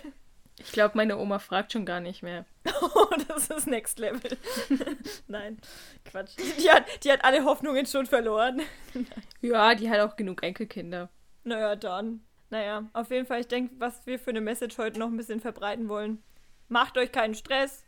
Ich 0.59 0.71
glaube, 0.71 0.97
meine 0.97 1.17
Oma 1.17 1.39
fragt 1.39 1.73
schon 1.73 1.85
gar 1.85 1.99
nicht 1.99 2.23
mehr. 2.23 2.45
Oh, 2.81 3.07
das 3.27 3.49
ist 3.49 3.67
Next 3.67 3.99
Level. 3.99 4.37
Nein, 5.27 5.57
Quatsch. 6.05 6.35
Die 6.37 6.69
hat, 6.69 6.85
die 7.03 7.11
hat 7.11 7.23
alle 7.25 7.43
Hoffnungen 7.43 7.85
schon 7.85 8.05
verloren. 8.05 8.61
ja, 9.41 9.75
die 9.75 9.89
hat 9.89 9.99
auch 9.99 10.15
genug 10.15 10.43
Enkelkinder. 10.43 11.09
Naja, 11.43 11.75
dann. 11.75 12.21
Naja, 12.49 12.89
auf 12.93 13.11
jeden 13.11 13.25
Fall, 13.25 13.41
ich 13.41 13.47
denke, 13.47 13.73
was 13.77 14.05
wir 14.05 14.19
für 14.19 14.29
eine 14.29 14.41
Message 14.41 14.77
heute 14.77 14.99
noch 14.99 15.07
ein 15.07 15.17
bisschen 15.17 15.39
verbreiten 15.39 15.89
wollen. 15.89 16.23
Macht 16.67 16.97
euch 16.97 17.11
keinen 17.11 17.35
Stress. 17.35 17.83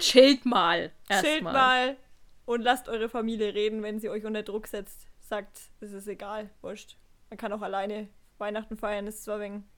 Chillt 0.00 0.44
mal. 0.44 0.92
Chillt 1.10 1.42
mal. 1.42 1.52
mal 1.52 1.96
und 2.44 2.62
lasst 2.62 2.88
eure 2.88 3.08
Familie 3.08 3.54
reden, 3.54 3.82
wenn 3.82 4.00
sie 4.00 4.10
euch 4.10 4.24
unter 4.24 4.42
Druck 4.42 4.66
setzt. 4.68 5.08
Sagt, 5.20 5.58
es 5.80 5.92
ist 5.92 6.08
egal, 6.08 6.50
wurscht. 6.60 6.96
Man 7.30 7.38
kann 7.38 7.52
auch 7.52 7.62
alleine 7.62 8.08
Weihnachten 8.38 8.76
feiern, 8.76 9.06
ist 9.06 9.24
zwar 9.24 9.40
wegen 9.40 9.68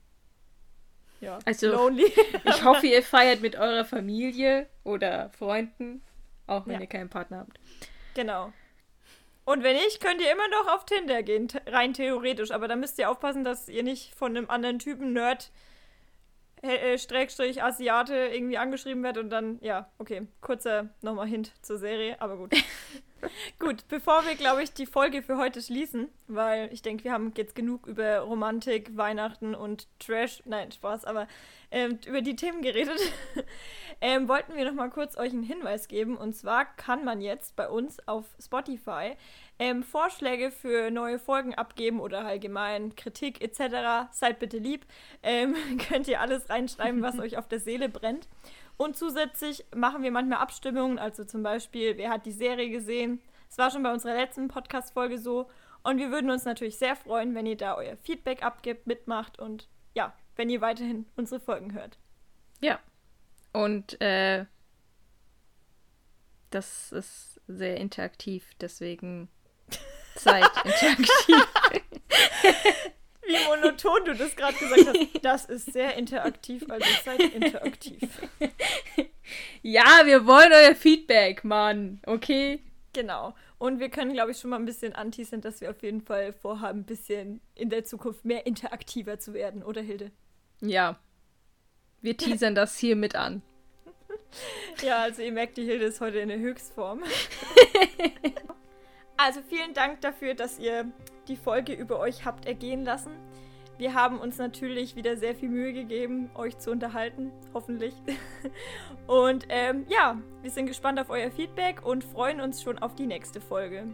ja, 1.21 1.39
also, 1.45 1.71
lonely. 1.71 2.11
ich 2.45 2.63
hoffe, 2.63 2.87
ihr 2.87 3.03
feiert 3.03 3.41
mit 3.41 3.55
eurer 3.55 3.85
Familie 3.85 4.67
oder 4.83 5.29
Freunden, 5.31 6.01
auch 6.47 6.65
wenn 6.65 6.75
ja. 6.75 6.81
ihr 6.81 6.87
keinen 6.87 7.09
Partner 7.09 7.39
habt. 7.39 7.59
Genau. 8.13 8.51
Und 9.45 9.63
wenn 9.63 9.75
nicht, 9.75 9.99
könnt 9.99 10.21
ihr 10.21 10.31
immer 10.31 10.47
noch 10.49 10.75
auf 10.75 10.85
Tinder 10.85 11.23
gehen, 11.23 11.47
rein 11.65 11.93
theoretisch. 11.93 12.51
Aber 12.51 12.67
da 12.67 12.75
müsst 12.75 12.99
ihr 12.99 13.09
aufpassen, 13.09 13.43
dass 13.43 13.67
ihr 13.67 13.81
nicht 13.81 14.13
von 14.13 14.37
einem 14.37 14.49
anderen 14.49 14.77
Typen 14.77 15.13
Nerd 15.13 15.51
äh, 16.61 16.97
Streckstrich 16.97 17.63
Asiate 17.63 18.13
irgendwie 18.13 18.57
angeschrieben 18.57 19.03
wird 19.03 19.17
und 19.17 19.29
dann, 19.29 19.57
ja, 19.61 19.89
okay, 19.97 20.27
kurzer 20.41 20.89
nochmal 21.01 21.27
Hint 21.27 21.51
zur 21.63 21.77
Serie, 21.77 22.21
aber 22.21 22.37
gut. 22.37 22.53
gut, 23.59 23.87
bevor 23.87 24.25
wir, 24.25 24.35
glaube 24.35 24.63
ich, 24.63 24.73
die 24.73 24.85
Folge 24.85 25.21
für 25.21 25.37
heute 25.37 25.61
schließen, 25.61 26.09
weil 26.27 26.71
ich 26.73 26.81
denke, 26.81 27.03
wir 27.03 27.11
haben 27.11 27.33
jetzt 27.35 27.55
genug 27.55 27.87
über 27.87 28.19
Romantik, 28.19 28.95
Weihnachten 28.95 29.55
und 29.55 29.87
Trash, 29.99 30.41
nein, 30.45 30.71
Spaß, 30.71 31.05
aber 31.05 31.27
ähm, 31.71 31.99
über 32.05 32.21
die 32.21 32.35
Themen 32.35 32.61
geredet, 32.61 32.99
ähm, 34.01 34.27
wollten 34.27 34.55
wir 34.55 34.65
nochmal 34.65 34.89
kurz 34.89 35.17
euch 35.17 35.31
einen 35.31 35.43
Hinweis 35.43 35.87
geben 35.87 36.17
und 36.17 36.35
zwar 36.35 36.65
kann 36.65 37.03
man 37.03 37.21
jetzt 37.21 37.55
bei 37.55 37.69
uns 37.69 37.99
auf 38.07 38.25
Spotify 38.39 39.15
ähm, 39.59 39.83
Vorschläge 39.83 40.51
für 40.51 40.89
neue 40.89 41.19
Folgen 41.19 41.53
abgeben 41.53 41.99
oder 41.99 42.25
allgemein 42.25 42.95
Kritik 42.95 43.41
etc., 43.41 44.09
seid 44.11 44.39
bitte 44.39 44.57
lieb. 44.57 44.85
Ähm, 45.21 45.55
könnt 45.89 46.07
ihr 46.07 46.21
alles 46.21 46.49
reinschreiben, 46.49 47.01
was 47.01 47.19
euch 47.19 47.37
auf 47.37 47.47
der 47.47 47.59
Seele 47.59 47.89
brennt. 47.89 48.27
Und 48.81 48.95
zusätzlich 48.95 49.65
machen 49.75 50.03
wir 50.03 50.11
manchmal 50.11 50.39
Abstimmungen, 50.39 50.99
also 50.99 51.25
zum 51.25 51.43
Beispiel, 51.43 51.97
wer 51.97 52.11
hat 52.11 52.25
die 52.25 52.31
Serie 52.31 52.69
gesehen? 52.69 53.21
Es 53.49 53.57
war 53.57 53.71
schon 53.71 53.83
bei 53.83 53.91
unserer 53.91 54.15
letzten 54.15 54.47
Podcast-Folge 54.47 55.17
so. 55.17 55.49
Und 55.83 55.97
wir 55.97 56.11
würden 56.11 56.31
uns 56.31 56.45
natürlich 56.45 56.77
sehr 56.77 56.95
freuen, 56.95 57.35
wenn 57.35 57.45
ihr 57.45 57.57
da 57.57 57.75
euer 57.75 57.97
Feedback 57.97 58.41
abgibt, 58.41 58.87
mitmacht 58.87 59.37
und 59.37 59.67
ja, 59.95 60.13
wenn 60.37 60.49
ihr 60.49 60.61
weiterhin 60.61 61.05
unsere 61.17 61.41
Folgen 61.41 61.73
hört. 61.73 61.97
Ja. 62.61 62.79
Und 63.51 63.99
äh, 63.99 64.45
das 66.49 66.93
ist 66.93 67.41
sehr 67.47 67.75
interaktiv, 67.75 68.49
deswegen 68.61 69.27
Zeit 70.15 70.49
interaktiv. 70.63 71.47
Wie 73.29 73.45
monoton 73.47 74.05
du 74.05 74.15
das 74.15 74.35
gerade 74.35 74.57
gesagt 74.57 74.87
hast. 74.87 75.23
Das 75.23 75.45
ist 75.45 75.71
sehr 75.71 75.95
interaktiv, 75.95 76.65
also 76.67 76.87
seid 77.05 77.19
interaktiv. 77.21 78.01
Ja, 79.61 80.01
wir 80.05 80.25
wollen 80.25 80.51
euer 80.51 80.73
Feedback, 80.73 81.43
Mann. 81.43 82.01
Okay? 82.07 82.63
Genau. 82.93 83.35
Und 83.59 83.79
wir 83.79 83.89
können, 83.89 84.13
glaube 84.13 84.31
ich, 84.31 84.39
schon 84.39 84.49
mal 84.49 84.55
ein 84.55 84.65
bisschen 84.65 84.95
anteasern, 84.95 85.41
dass 85.41 85.61
wir 85.61 85.69
auf 85.69 85.83
jeden 85.83 86.01
Fall 86.01 86.33
vorhaben, 86.33 86.79
ein 86.79 86.85
bisschen 86.85 87.39
in 87.53 87.69
der 87.69 87.83
Zukunft 87.83 88.25
mehr 88.25 88.47
interaktiver 88.47 89.19
zu 89.19 89.35
werden, 89.35 89.61
oder 89.61 89.81
Hilde? 89.81 90.11
Ja. 90.61 90.97
Wir 92.01 92.17
teasern 92.17 92.55
das 92.55 92.77
hier 92.77 92.95
mit 92.95 93.15
an. 93.15 93.43
Ja, 94.83 95.01
also 95.01 95.21
ihr 95.23 95.31
merkt, 95.31 95.57
die 95.57 95.65
Hilde 95.65 95.85
ist 95.85 96.01
heute 96.01 96.19
in 96.19 96.29
der 96.29 96.39
Höchstform. 96.39 97.03
Also 99.21 99.41
vielen 99.41 99.73
Dank 99.73 99.99
dafür, 99.99 100.33
dass 100.33 100.59
ihr 100.59 100.89
die 101.29 101.37
Folge 101.37 101.73
über 101.73 101.99
euch 101.99 102.25
habt 102.25 102.45
ergehen 102.45 102.83
lassen. 102.83 103.11
Wir 103.77 103.93
haben 103.93 104.19
uns 104.19 104.37
natürlich 104.37 104.97
wieder 104.97 105.15
sehr 105.15 105.33
viel 105.35 105.47
Mühe 105.47 105.71
gegeben, 105.71 106.29
euch 106.35 106.57
zu 106.57 106.69
unterhalten, 106.69 107.31
hoffentlich. 107.53 107.93
Und 109.07 109.45
ähm, 109.47 109.85
ja, 109.87 110.17
wir 110.41 110.51
sind 110.51 110.65
gespannt 110.65 110.99
auf 110.99 111.09
euer 111.09 111.31
Feedback 111.31 111.85
und 111.85 112.03
freuen 112.03 112.41
uns 112.41 112.61
schon 112.61 112.77
auf 112.79 112.93
die 112.95 113.07
nächste 113.07 113.39
Folge. 113.39 113.87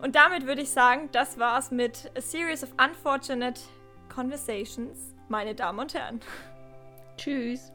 Und 0.00 0.14
damit 0.14 0.46
würde 0.46 0.62
ich 0.62 0.70
sagen, 0.70 1.10
das 1.12 1.38
war's 1.38 1.70
mit 1.70 2.10
A 2.16 2.20
Series 2.22 2.62
of 2.62 2.72
Unfortunate 2.82 3.60
Conversations, 4.08 5.14
meine 5.28 5.54
Damen 5.54 5.78
und 5.78 5.92
Herren. 5.92 6.20
Tschüss. 7.18 7.70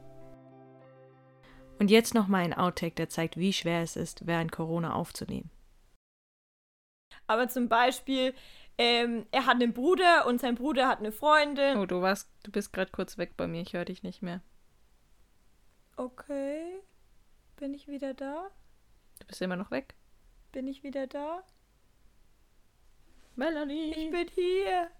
Und 1.78 1.90
jetzt 1.90 2.14
noch 2.14 2.26
mal 2.26 2.42
ein 2.42 2.54
Outtake, 2.54 2.94
der 2.94 3.08
zeigt, 3.08 3.36
wie 3.36 3.52
schwer 3.52 3.82
es 3.82 3.94
ist, 3.94 4.26
während 4.26 4.50
Corona 4.50 4.94
aufzunehmen. 4.94 5.50
Aber 7.26 7.48
zum 7.48 7.68
Beispiel, 7.68 8.34
ähm, 8.78 9.26
er 9.30 9.46
hat 9.46 9.54
einen 9.54 9.72
Bruder 9.72 10.26
und 10.26 10.40
sein 10.40 10.54
Bruder 10.54 10.88
hat 10.88 10.98
eine 10.98 11.12
Freundin. 11.12 11.78
Oh, 11.78 11.86
du 11.86 12.00
warst, 12.02 12.30
du 12.42 12.50
bist 12.50 12.72
gerade 12.72 12.90
kurz 12.90 13.18
weg 13.18 13.36
bei 13.36 13.46
mir, 13.46 13.62
ich 13.62 13.72
höre 13.72 13.84
dich 13.84 14.02
nicht 14.02 14.22
mehr. 14.22 14.40
Okay. 15.96 16.80
Bin 17.56 17.72
ich 17.74 17.86
wieder 17.86 18.14
da? 18.14 18.50
Du 19.20 19.26
bist 19.26 19.40
immer 19.42 19.56
noch 19.56 19.70
weg. 19.70 19.94
Bin 20.52 20.66
ich 20.66 20.82
wieder 20.82 21.06
da? 21.06 21.44
Melanie. 23.36 23.92
Ich 23.92 24.10
bin 24.10 24.28
hier. 24.28 24.90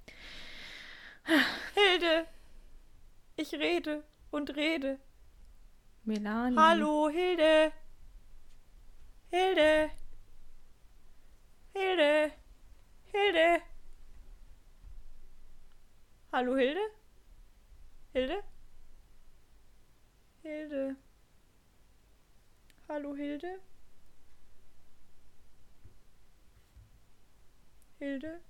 Hilde. 1.74 2.26
Ich 3.37 3.52
Ich 3.52 3.60
rede 3.60 4.04
und 4.30 4.54
rede. 4.56 4.98
Melanie. 6.04 6.56
Hallo, 6.56 7.08
Hilde. 7.08 7.72
Hilde. 9.30 9.90
Hilde. 11.72 12.32
Hilde. 13.14 13.62
Hallo, 16.33 16.57
Hilde? 16.57 16.81
Hilde? 18.12 18.42
Hilde. 20.42 20.96
Hallo, 22.88 23.14
Hilde? 23.14 23.61
Hilde? 28.00 28.40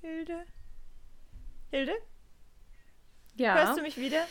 Hilde? 0.00 0.46
Hilde? 1.70 1.94
Ja. 3.36 3.54
Hörst 3.54 3.78
du 3.78 3.82
mich 3.82 3.96
wieder? 3.98 4.26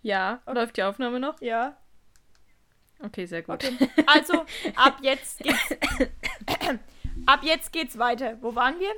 Ja. 0.00 0.40
Läuft 0.46 0.78
die 0.78 0.82
Aufnahme 0.82 1.20
noch? 1.20 1.38
Ja. 1.42 1.76
Okay, 3.04 3.26
sehr 3.26 3.42
gut. 3.42 3.64
Okay. 3.64 3.88
Also, 4.06 4.44
ab 4.76 4.98
jetzt 5.02 5.38
geht's. 5.40 5.76
ab 7.26 7.40
jetzt 7.42 7.72
geht's 7.72 7.98
weiter. 7.98 8.38
Wo 8.40 8.54
waren 8.54 8.78
wir? 8.78 8.92